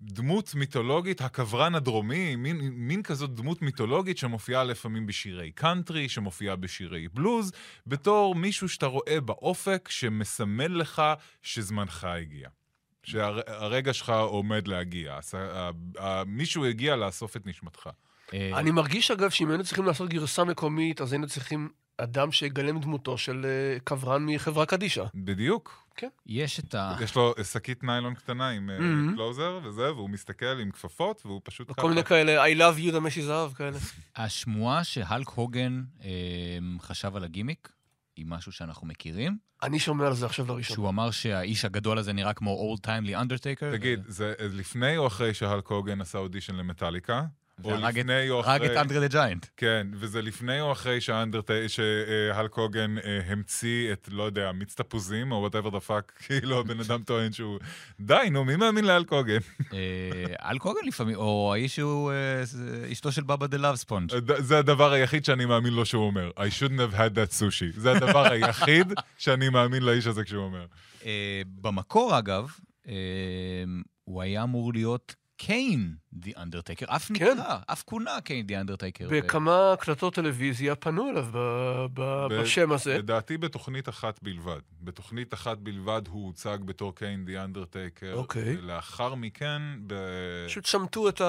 [0.02, 7.08] דמות מיתולוגית, הקברן הדרומי, מין, מין כזאת דמות מיתולוגית שמופיעה לפעמים בשירי קאנטרי, שמופיעה בשירי
[7.08, 7.52] בלוז,
[7.88, 11.02] בתור מישהו שאתה רואה באופק שמסמל לך
[11.42, 12.50] שזמנך הגיע.
[13.04, 15.20] שהרגע שלך עומד להגיע,
[16.26, 17.90] מישהו הגיע לאסוף את נשמתך.
[18.34, 23.18] אני מרגיש, אגב, שאם היינו צריכים לעשות גרסה מקומית, אז היינו צריכים אדם שיגלם דמותו
[23.18, 25.04] של אה, קברן מחברה קדישא.
[25.16, 25.88] בדיוק.
[26.26, 26.96] יש את ה...
[27.02, 28.78] יש לו שקית ניילון קטנה עם אה.
[29.16, 33.22] קלוזר וזה, והוא מסתכל עם כפפות, והוא פשוט וכל מיני כאלה, I love you, דמשי
[33.22, 33.78] זהב כאלה.
[34.16, 36.10] השמועה שהלק הוגן אה,
[36.82, 37.72] חשב על הגימיק,
[38.16, 40.76] היא משהו שאנחנו מכירים, אני שומע על זה עכשיו לראשונה.
[40.76, 43.72] שהוא אמר שהאיש הגדול הזה נראה כמו אולד טיימלי אנדרטייקר.
[43.72, 47.26] תגיד, זה לפני או אחרי שהלק הוגן עשה אודישן למטאליקה?
[47.64, 48.82] או את- לפני או הרג את אחרי...
[48.82, 49.46] אנדרה דה ג'יינט.
[49.58, 51.00] כן, וזה לפני או אחרי
[51.68, 56.80] שהלק הוגן אה, המציא את, לא יודע, מיץ תפוזים, או whatever the fuck, כאילו הבן
[56.80, 57.60] אדם טוען שהוא...
[58.00, 59.38] די, נו, מי מאמין להאלק הוגן?
[59.74, 62.44] אה, אלק הוגן לפעמים, או האיש שהוא אה,
[62.92, 64.10] אשתו של בבא דה לאב ספונג'.
[64.38, 66.32] זה הדבר היחיד שאני מאמין לו שהוא אומר.
[66.38, 67.80] I shouldn't have had that sushi.
[67.80, 70.66] זה הדבר היחיד שאני מאמין לאיש הזה כשהוא אומר.
[71.62, 72.52] במקור, אגב,
[74.04, 77.14] הוא היה אמור להיות קיין די אנדרטייקר, אף כן.
[77.14, 79.08] נקרא, אף כונה קיין די אנדרטייקר.
[79.12, 81.38] בכמה הקלטות טלוויזיה פנו אליו ב-
[81.94, 82.98] ב- ב- בשם הזה.
[82.98, 84.60] לדעתי בתוכנית אחת בלבד.
[84.82, 88.14] בתוכנית אחת בלבד הוא הוצג בתור קיין די אנדרטייקר.
[88.14, 88.58] אוקיי.
[88.62, 89.94] לאחר מכן, ב...
[90.48, 91.22] פשוט שמטו את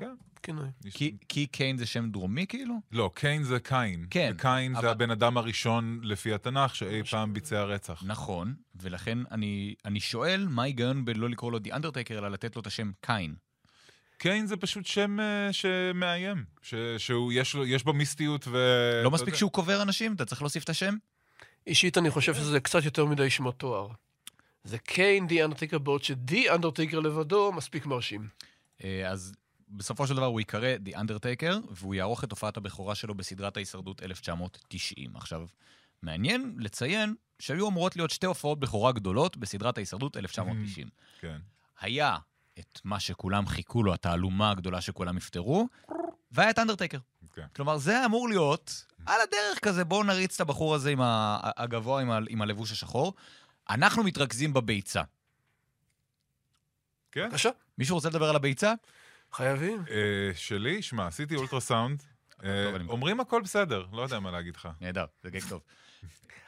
[0.00, 0.14] כן.
[0.36, 0.68] הכינוי.
[0.90, 2.74] כי- כי קיין זה שם דרומי כאילו?
[2.92, 4.06] לא, קיין זה קין.
[4.10, 8.02] כן, קיין אבל- זה הבן אדם הראשון לפי התנ"ך שאי פעם ביצע רצח.
[8.06, 12.62] נכון, ולכן אני, אני שואל, מה ההיגיון בלא לקרוא לו די אנדרטייקר, אלא לתת לו
[12.62, 13.34] את השם קיין?
[14.20, 16.44] קיין זה פשוט שם אה, שמאיים.
[16.62, 18.56] ש- שהוא, יש יש בו מיסטיות ו...
[19.02, 19.38] לא אתה מספיק יודע.
[19.38, 20.14] שהוא קובר אנשים?
[20.14, 20.94] אתה צריך להוסיף את השם?
[21.66, 23.88] אישית אני חושב שזה קצת יותר מדי שמות תואר.
[24.64, 28.28] זה קיין די אנדרטיקר, בעוד שדי אנדרטיקר לבדו מספיק מרשים.
[28.84, 29.32] אה, אז
[29.68, 34.02] בסופו של דבר הוא ייקרא The Undertaker, והוא יערוך את הופעת הבכורה שלו בסדרת ההישרדות
[34.02, 35.16] 1990.
[35.16, 35.46] עכשיו,
[36.02, 40.88] מעניין לציין שהיו אמורות להיות שתי הופעות בכורה גדולות בסדרת ההישרדות 1990.
[41.20, 41.38] כן.
[41.80, 42.16] היה
[42.60, 45.68] את מה שכולם חיכו לו, התעלומה הגדולה שכולם יפתרו,
[46.32, 46.98] והיה את אנדרטייקר.
[47.34, 47.46] כן.
[47.56, 50.98] כלומר, זה היה אמור להיות על הדרך כזה, בואו נריץ את הבחור הזה עם
[51.56, 53.14] הגבוה, עם, ה- עם הלבוש השחור.
[53.70, 55.02] אנחנו מתרכזים בביצה.
[57.12, 57.28] כן?
[57.28, 58.72] בבקשה, מישהו רוצה לדבר על הביצה?
[59.32, 59.84] חייבים.
[59.90, 59.94] אה,
[60.34, 62.02] שלי, שמע, עשיתי אולטרסאונד.
[62.44, 64.68] אה, אומרים הכל בסדר, לא יודע מה להגיד לך.
[64.80, 65.60] נהדר, זה גג טוב.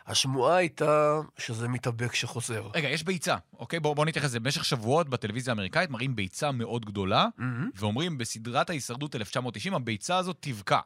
[0.07, 2.69] השמועה הייתה שזה מתאבק שחוזר.
[2.75, 3.81] רגע, יש ביצה, אוקיי?
[3.81, 4.41] בואו בוא נתייחס לזה.
[4.41, 7.71] במשך שבועות בטלוויזיה האמריקאית מראים ביצה מאוד גדולה, מהמם.
[7.75, 10.81] ואומרים בסדרת ההישרדות 1990, הביצה הזאת תבקע.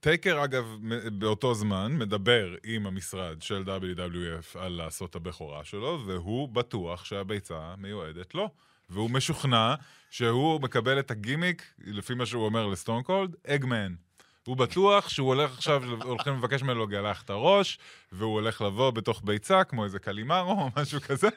[0.00, 0.64] טייקר, אגב,
[1.12, 7.74] באותו זמן מדבר עם המשרד של WWF על לעשות את הבכורה שלו, והוא בטוח שהביצה
[7.78, 8.50] מיועדת לו.
[8.90, 9.74] והוא משוכנע
[10.10, 13.94] שהוא מקבל את הגימיק, לפי מה שהוא אומר לסטון קולד, אגמן.
[14.46, 17.78] הוא בטוח שהוא הולך עכשיו, הולכים לבקש ממנו לגלח את הראש,
[18.12, 21.28] והוא הולך לבוא בתוך ביצה, כמו איזה קלימרו או משהו כזה,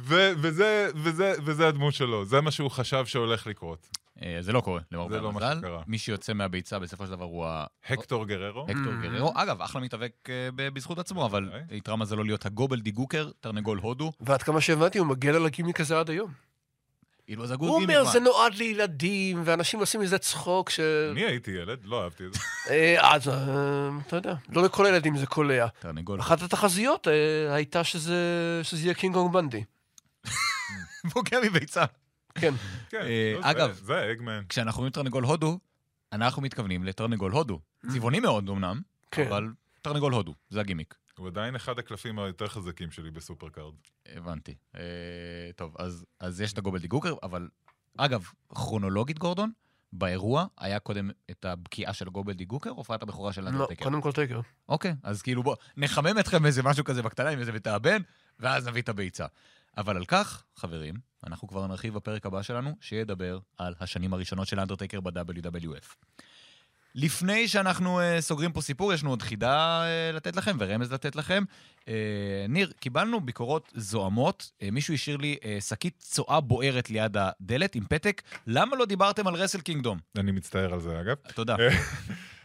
[0.00, 3.88] ו- וזה, וזה, וזה הדמות שלו, זה מה שהוא חשב שהולך לקרות.
[4.22, 5.58] אה, זה לא קורה, למרבה זה לא מה המזל.
[5.60, 5.82] שקרה.
[5.86, 7.64] מי שיוצא מהביצה בסופו של דבר הוא ה...
[7.88, 8.62] הקטור גררו.
[8.64, 9.02] הקטור Mm.
[9.02, 9.32] גררו.
[9.34, 11.62] אגב, אחלה מתאבק אה, ב- בזכות עצמו, אבל אוקיי.
[11.70, 14.12] איתרע מזלו להיות הגובל די גוקר, תרנגול הודו.
[14.20, 16.30] ועד כמה שהבנתי, הוא מגן על הגימיק הזה עד היום.
[17.30, 20.80] אילו אז הוא הגוד אומר, זה נועד לילדים, ואנשים עושים מזה צחוק, ש...
[21.12, 22.40] אני הייתי ילד, לא אהבתי את זה.
[22.70, 23.34] אה, אז, אה,
[24.06, 25.66] אתה יודע, לא לכל הילדים זה קולע.
[25.78, 29.64] תרנגול אחת התחזיות אה, הייתה שזה יהיה קינג קונג בנדי.
[31.14, 31.84] בוקע מביצה.
[32.34, 32.54] כן.
[32.90, 32.98] כן,
[33.34, 33.88] לא, זה- אגב.
[34.48, 35.58] כשאנחנו אומרים תרנגול הודו,
[36.12, 37.60] אנחנו מתכוונים לתרנגול הודו.
[37.88, 39.26] צבעוני מאוד אמנם, כן.
[39.26, 39.48] אבל
[39.82, 40.94] תרנגול הודו, זה הגימיק.
[41.18, 43.74] הוא עדיין אחד הקלפים היותר חזקים שלי בסופרקארד.
[44.06, 44.54] הבנתי.
[44.74, 44.80] אה,
[45.56, 47.48] טוב, אז, אז יש את הגובלדי גוקר, אבל
[47.96, 49.50] אגב, כרונולוגית, גורדון,
[49.92, 53.84] באירוע היה קודם את הבקיעה של הגובלדי גוקר, הופעת הבכורה של לא, אנדרטייקר.
[53.84, 54.40] קודם כל טייקר.
[54.68, 58.02] אוקיי, אז כאילו בוא, נחמם אתכם איזה משהו כזה בקטנה עם איזה מתאבן,
[58.38, 59.26] ואז נביא את הביצה.
[59.76, 60.94] אבל על כך, חברים,
[61.26, 65.94] אנחנו כבר נרחיב בפרק הבא שלנו, שידבר על השנים הראשונות של אנדרטייקר ב-WWF.
[66.94, 71.16] לפני שאנחנו uh, סוגרים פה סיפור, יש לנו עוד חידה uh, לתת לכם ורמז לתת
[71.16, 71.42] לכם.
[71.80, 71.86] Uh,
[72.48, 77.84] ניר, קיבלנו ביקורות זועמות, uh, מישהו השאיר לי uh, שקית צואה בוערת ליד הדלת עם
[77.84, 79.98] פתק, למה לא דיברתם על רסל קינגדום?
[80.18, 81.16] אני מצטער על זה, אגב.
[81.34, 81.56] תודה.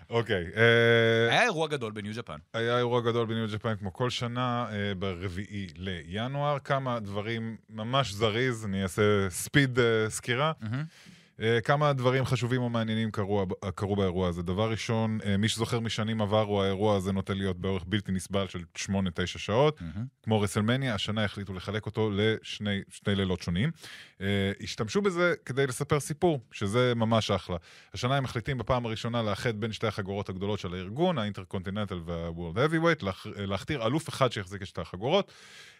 [0.09, 0.45] אוקיי.
[0.55, 2.37] אה, היה אירוע גדול בניו ג'פן.
[2.53, 6.59] היה אירוע גדול בניו ג'פן כמו כל שנה, אה, ברביעי לינואר.
[6.59, 10.51] כמה דברים ממש זריז, אני אעשה ספיד אה, סקירה.
[10.61, 10.83] מהמם.
[11.41, 14.41] אה, כמה דברים חשובים או מעניינים קרו, קרו באירוע הזה.
[14.43, 18.59] דבר ראשון, אה, מי שזוכר משנים עברו, האירוע הזה נוטה להיות באורך בלתי נסבל של
[18.77, 18.89] 8-9
[19.25, 19.81] שעות.
[19.81, 20.05] מהמם.
[20.23, 23.71] כמו רסלמניה, השנה החליטו לחלק אותו לשני שני לילות שונים.
[24.21, 27.57] אה, השתמשו בזה כדי לספר סיפור, שזה ממש אחלה.
[27.93, 33.03] השנה הם מחליטים בפעם הראשונה לאחד בין שתי החגורות הגדולות של הארגון, ה-Intercontinental וה-World Heavyweight,
[33.03, 35.31] להכ- להכתיר אלוף אחד שיחזיק את שתי החגורות.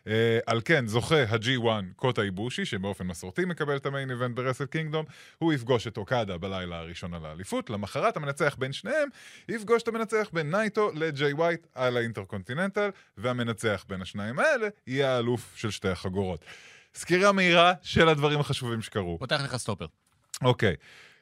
[0.08, 5.06] אה, על כן, זוכה ה-G1 קוטה איבושי, שבאופן מסורתי מקבל את ה-main event ברסל קינגדום,
[5.38, 9.10] הוא יפגוש את אוקדה בלילה הראשון על האליפות, למחרת המנצח בין שניהם
[9.50, 15.54] יפגוש את המנצח בין נייטו לג'יי ווייט על ה-Intercontinental, והמנצח בין השניים האלה יהיה האלוף
[15.56, 16.46] של שתי החגורות.
[16.96, 19.20] סקירה מהירה של הדברים החשובים שקרו.
[19.20, 19.86] פותח לך סטופר.
[20.42, 20.76] אוקיי.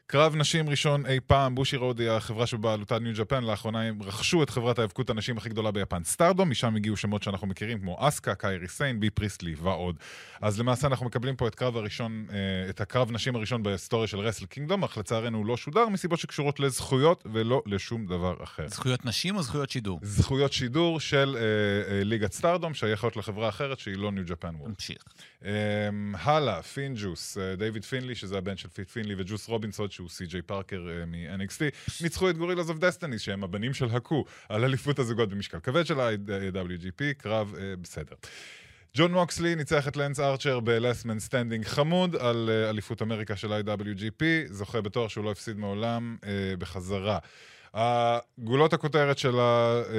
[0.08, 4.50] קרב נשים ראשון אי פעם, בושירוד היא החברה שבבעלותה ניו ג'פן, לאחרונה הם רכשו את
[4.50, 8.68] חברת ההיאבקות הנשים הכי גדולה ביפן, סטארדום, משם הגיעו שמות שאנחנו מכירים כמו אסקה, קיירי
[8.68, 9.96] סיין, בי פריסטלי ועוד.
[10.42, 14.20] אז למעשה אנחנו מקבלים פה את קרב הראשון, אה, את הקרב נשים הראשון בהיסטוריה של
[14.20, 18.68] רסל קינגדום, אך לצערנו הוא לא שודר מסיבות שקשורות לזכויות ולא לשום דבר אחר.
[18.68, 20.00] זכויות נשים או זכויות שידור?
[20.04, 21.42] זכויות שידור של אה,
[21.94, 24.70] אה, ליגת סטארדום, שייכות לחברה אחרת שהיא לא ניו ג'פן וולד.
[24.70, 25.04] נמשיך.
[25.42, 25.46] Um,
[26.14, 31.06] הלאה, פינג'וס, uh, דיוויד פינלי, שזה הבן של פינלי, וג'וס רובינסון, שהוא סי.ג'יי פארקר uh,
[31.06, 35.86] מ-NXT, ניצחו את גורילאז אוף דסטיני, שהם הבנים של האקו, על אליפות הזוגות במשקל כבד
[35.86, 38.16] של ה-WGP, קרב uh, בסדר.
[38.98, 43.54] ג'ון מוקסלי ניצח את לנס ארצ'ר ב-Last Man Standing חמוד על uh, אליפות אמריקה של
[43.54, 46.18] ה-IWGP, זוכה בתואר שהוא לא הפסיד מעולם
[46.60, 47.20] בחזרה.
[47.74, 49.36] הגולות הכותרת של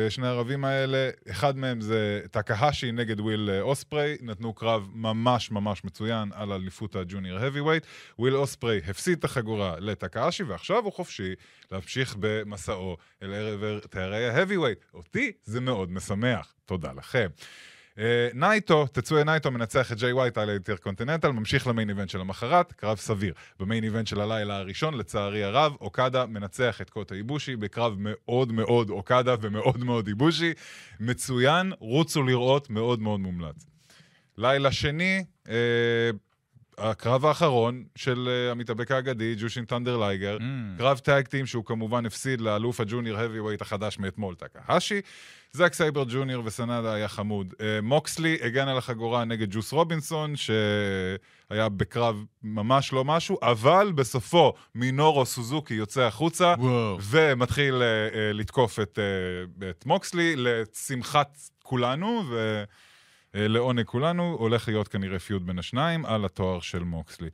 [0.09, 5.85] שני הערבים האלה, אחד מהם זה טקהשי נגד וויל אה, אוספריי, נתנו קרב ממש ממש
[5.85, 7.87] מצוין על אליפות הג'וניור האבי ווייט.
[8.19, 11.35] וויל אוספריי הפסיד את החגורה לטקהשי, ועכשיו הוא חופשי
[11.73, 14.79] להמשיך במסעו אל עבר תארי ה-heavyweight.
[14.95, 16.55] אותי זה מאוד משמח.
[16.65, 17.29] תודה לכם.
[17.99, 22.73] אה, נייטו, טטסויה נייטו מנצח את ג'יי ווייט על ה-Intercontinental, ממשיך ל-main event של המחרת,
[22.73, 23.35] קרב סביר.
[23.61, 28.91] ב-main event של הלילה הראשון, לצערי הרב, אוקדה מנצח את קוטה איבושי בקרב מאוד מאוד
[28.91, 30.53] אוקדה ומאוד מאוד איבושי.
[31.01, 33.67] מצוין, רוצו לראות, מאוד מאוד מומלץ.
[34.39, 35.55] לילה שני, אה,
[36.79, 40.79] הקרב האחרון של uh, המתאבק האגדי, ג'ושין טנדר לייגר, mm.
[40.79, 45.01] קרב tag team שהוא כמובן הפסיד לאלוף הג'וניור האבי ווייט החדש מאתמול, טקהשי.
[45.53, 47.53] זאק סייבר ג'וניור וסנדה היה חמוד.
[47.53, 54.53] Uh, מוקסלי הגן על החגורה נגד ג'וס רובינסון, שהיה בקרב ממש לא משהו, אבל בסופו
[54.75, 56.99] מינורו סוזוקי יוצא החוצה, וואו.
[57.03, 57.83] ומתחיל uh,
[58.35, 58.99] לתקוף את,
[59.71, 62.65] את מוקסלי לשמחת כולנו, ו...
[63.35, 67.29] אה, לעונג כולנו, הולך להיות כנראה feud בין השניים על התואר של מוקסלי.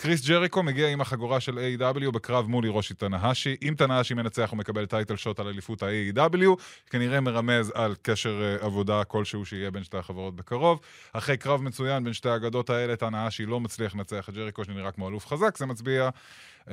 [0.00, 2.10] קריס ג'ריקו מגיע עם החגורה של A.E.W.
[2.10, 3.56] בקרב מול הירושי תנאהשי.
[3.62, 6.46] אם תנאהשי מנצח הוא מקבל title shot על אליפות ה-A.E.W.
[6.90, 10.80] כנראה מרמז על קשר uh, עבודה כלשהו שיהיה בין שתי החברות בקרוב.
[11.12, 15.08] אחרי קרב מצוין בין שתי האגדות האלה, תנאהשי לא מצליח לנצח את ג'ריקו שנראה כמו
[15.08, 16.70] אלוף חזק, זה מצביע uh,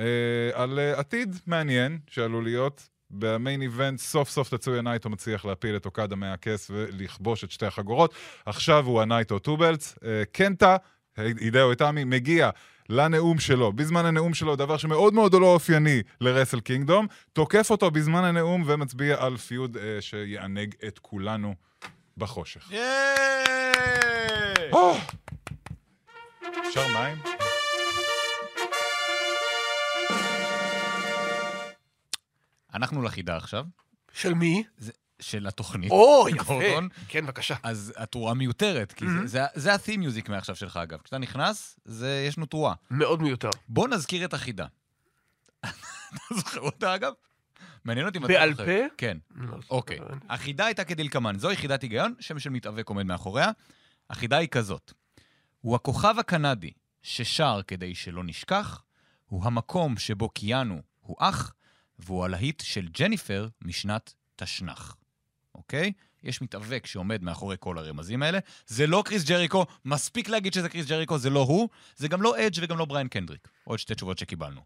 [0.52, 2.95] על uh, עתיד מעניין שעלול להיות.
[3.10, 7.66] ב main event סוף סוף טצויה נייטו מצליח להפיל את אוקדה מהכס ולכבוש את שתי
[7.66, 8.14] החגורות.
[8.46, 9.94] עכשיו הוא הנייטו two belts.
[10.04, 10.76] אה, קנטה,
[11.16, 12.50] הידאו איתמי, מגיע
[12.88, 17.90] לנאום שלו, בזמן הנאום שלו, דבר שמאוד מאוד לא אופייני ל Wrestle Kingdom, תוקף אותו
[17.90, 21.54] בזמן הנאום ומצביע על פיוד אה, שיענג את כולנו
[22.16, 22.70] בחושך.
[26.68, 27.35] אפשר מים?
[32.76, 33.64] אנחנו לחידה עכשיו.
[34.12, 34.64] של מי?
[34.78, 35.90] זה, של התוכנית.
[35.90, 36.60] או, יפה.
[37.08, 37.54] כן, בבקשה.
[37.62, 39.26] אז התרועה מיותרת, כי mm-hmm.
[39.26, 40.98] זה, זה ה-theme music מעכשיו שלך, אגב.
[41.04, 42.74] כשאתה נכנס, זה, יש לנו תרועה.
[42.90, 43.50] מאוד מיותר.
[43.68, 44.66] בוא נזכיר את החידה.
[45.64, 47.12] אתה זוכר אותה, אגב?
[47.84, 48.62] מעניין אותי מתי בעל פה?
[48.96, 49.18] כן.
[49.34, 49.98] לא אוקיי.
[50.28, 51.38] החידה הייתה כדלקמן.
[51.38, 53.50] זו יחידת היגיון, שם של מתאבק עומד מאחוריה.
[54.10, 54.92] החידה היא כזאת.
[55.60, 56.70] הוא הכוכב הקנדי
[57.02, 58.82] ששר כדי שלא נשכח,
[59.26, 61.52] הוא המקום שבו קיאנו הוא אח,
[61.98, 64.96] והוא הלהיט של ג'ניפר משנת תשנ"ח,
[65.54, 65.92] אוקיי?
[66.22, 68.38] יש מתאבק שעומד מאחורי כל הרמזים האלה.
[68.66, 71.68] זה לא קריס ג'ריקו, מספיק להגיד שזה קריס ג'ריקו, זה לא הוא.
[71.96, 73.48] זה גם לא אדג' וגם לא בריין קנדריק.
[73.64, 74.60] עוד שתי תשובות שקיבלנו.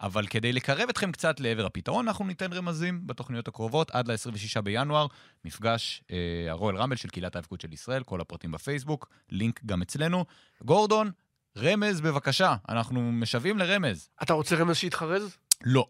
[0.00, 5.06] אבל כדי לקרב אתכם קצת לעבר הפתרון, אנחנו ניתן רמזים בתוכניות הקרובות עד ל-26 בינואר,
[5.44, 10.24] מפגש אה, הרואל רמבל של קהילת ההאבקות של ישראל, כל הפרטים בפייסבוק, לינק גם אצלנו.
[10.64, 11.10] גורדון,
[11.56, 14.08] רמז בבקשה, אנחנו משוועים לרמז.
[14.22, 15.36] אתה רוצה רמז שיתחרז?
[15.64, 15.86] לא.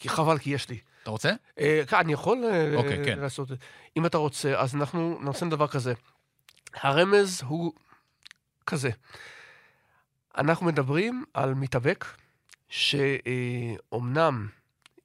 [0.00, 0.78] כי חבל, כי יש לי.
[1.02, 1.32] אתה רוצה?
[1.58, 3.18] אה, אני יכול אה, אוקיי, כן.
[3.18, 3.64] לעשות את זה.
[3.96, 5.92] אם אתה רוצה, אז אנחנו נעשה דבר כזה.
[6.74, 7.72] הרמז הוא
[8.66, 8.90] כזה.
[10.38, 12.04] אנחנו מדברים על מתאבק
[12.68, 14.48] שאומנם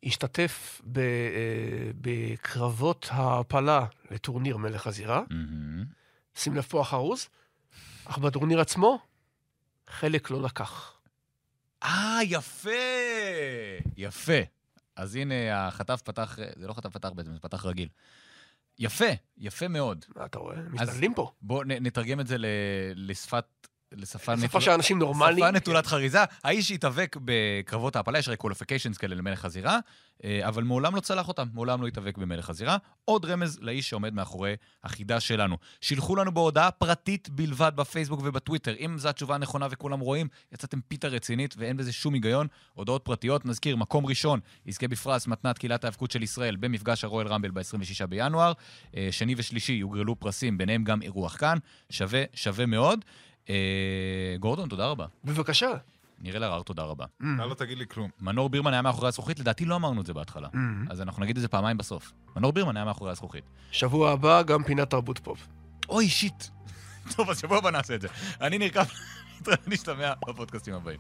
[0.04, 1.04] השתתף ב, אה,
[2.02, 6.40] בקרבות ההעפלה לטורניר מלך הזירה, mm-hmm.
[6.40, 7.30] שים לב פה החרוז,
[8.06, 9.00] אך בטורניר עצמו
[9.88, 10.94] חלק לא לקח.
[11.84, 12.70] אה, יפה!
[13.98, 14.42] יפה.
[14.96, 17.90] אז הנה, החטף פתח, זה לא חטף פתח בעצם, זה פתח רגיל.
[18.80, 19.06] יפה,
[19.38, 20.06] יפה מאוד.
[20.16, 20.56] מה אתה רואה?
[20.70, 21.32] משתדלים פה.
[21.42, 22.36] בואו נתרגם את זה
[22.96, 23.46] לשפת
[23.92, 24.50] לשפה נטולת...
[24.50, 25.38] שפה של אנשים נורמליים.
[25.40, 26.20] שפה נטולת חריזה.
[26.44, 29.80] האיש התאבק בקרבות ההפלה, יש הרי qualifications כאלה למלך הזירה,
[30.24, 32.78] אה, אבל מעולם לא צלח אותם, מעולם לא התאבק במלך הזירה.
[33.06, 35.58] עוד רמז לאיש שעומד מאחורי החידה שלנו.
[35.82, 38.76] שילחו לנו בהודעה פרטית בלבד בפייסבוק ובטוויטר.
[38.80, 42.48] אם זו התשובה הנכונה וכולם רואים, יצאתם פיתה רצינית ואין בזה שום היגיון.
[42.74, 47.52] הודעות פרטיות, נזכיר, מקום ראשון, יזכה בפרס מתנת קהילת ההאבקות של ישראל במפגש הרואל רמבל
[47.52, 48.54] ב-26 בינואר.
[48.96, 51.58] אה, שני ושלישי יוגרלו פרסים, ביניהם גם אירוח כאן.
[51.90, 53.06] שווה, שווה מאוד.
[53.50, 55.06] אה, גורדון, תודה רבה.
[55.24, 55.72] בבקשה.
[56.20, 57.06] ניר אלהרר, תודה רבה.
[57.06, 57.26] Mm.
[57.36, 58.10] אתה לא תגיד לי כלום.
[58.22, 60.48] מנור בירמן היה מאחורי הזכוכית, לדעתי לא אמרנו את זה בהתחלה.
[60.54, 60.58] Mm.
[60.90, 62.12] אז אנחנו נגיד את זה פעמיים בסוף.
[62.36, 63.44] מנור בירמן היה מאחורי הזכוכית.
[63.72, 65.48] שבוע הבא גם פינת תרבות פופ.
[65.90, 66.44] אוי, שיט.
[67.16, 68.08] טוב, אז שבוע הבא נעשה את זה.
[68.42, 68.86] אני נרקב,
[69.68, 71.00] נשתמע בפודקאסטים הבאים.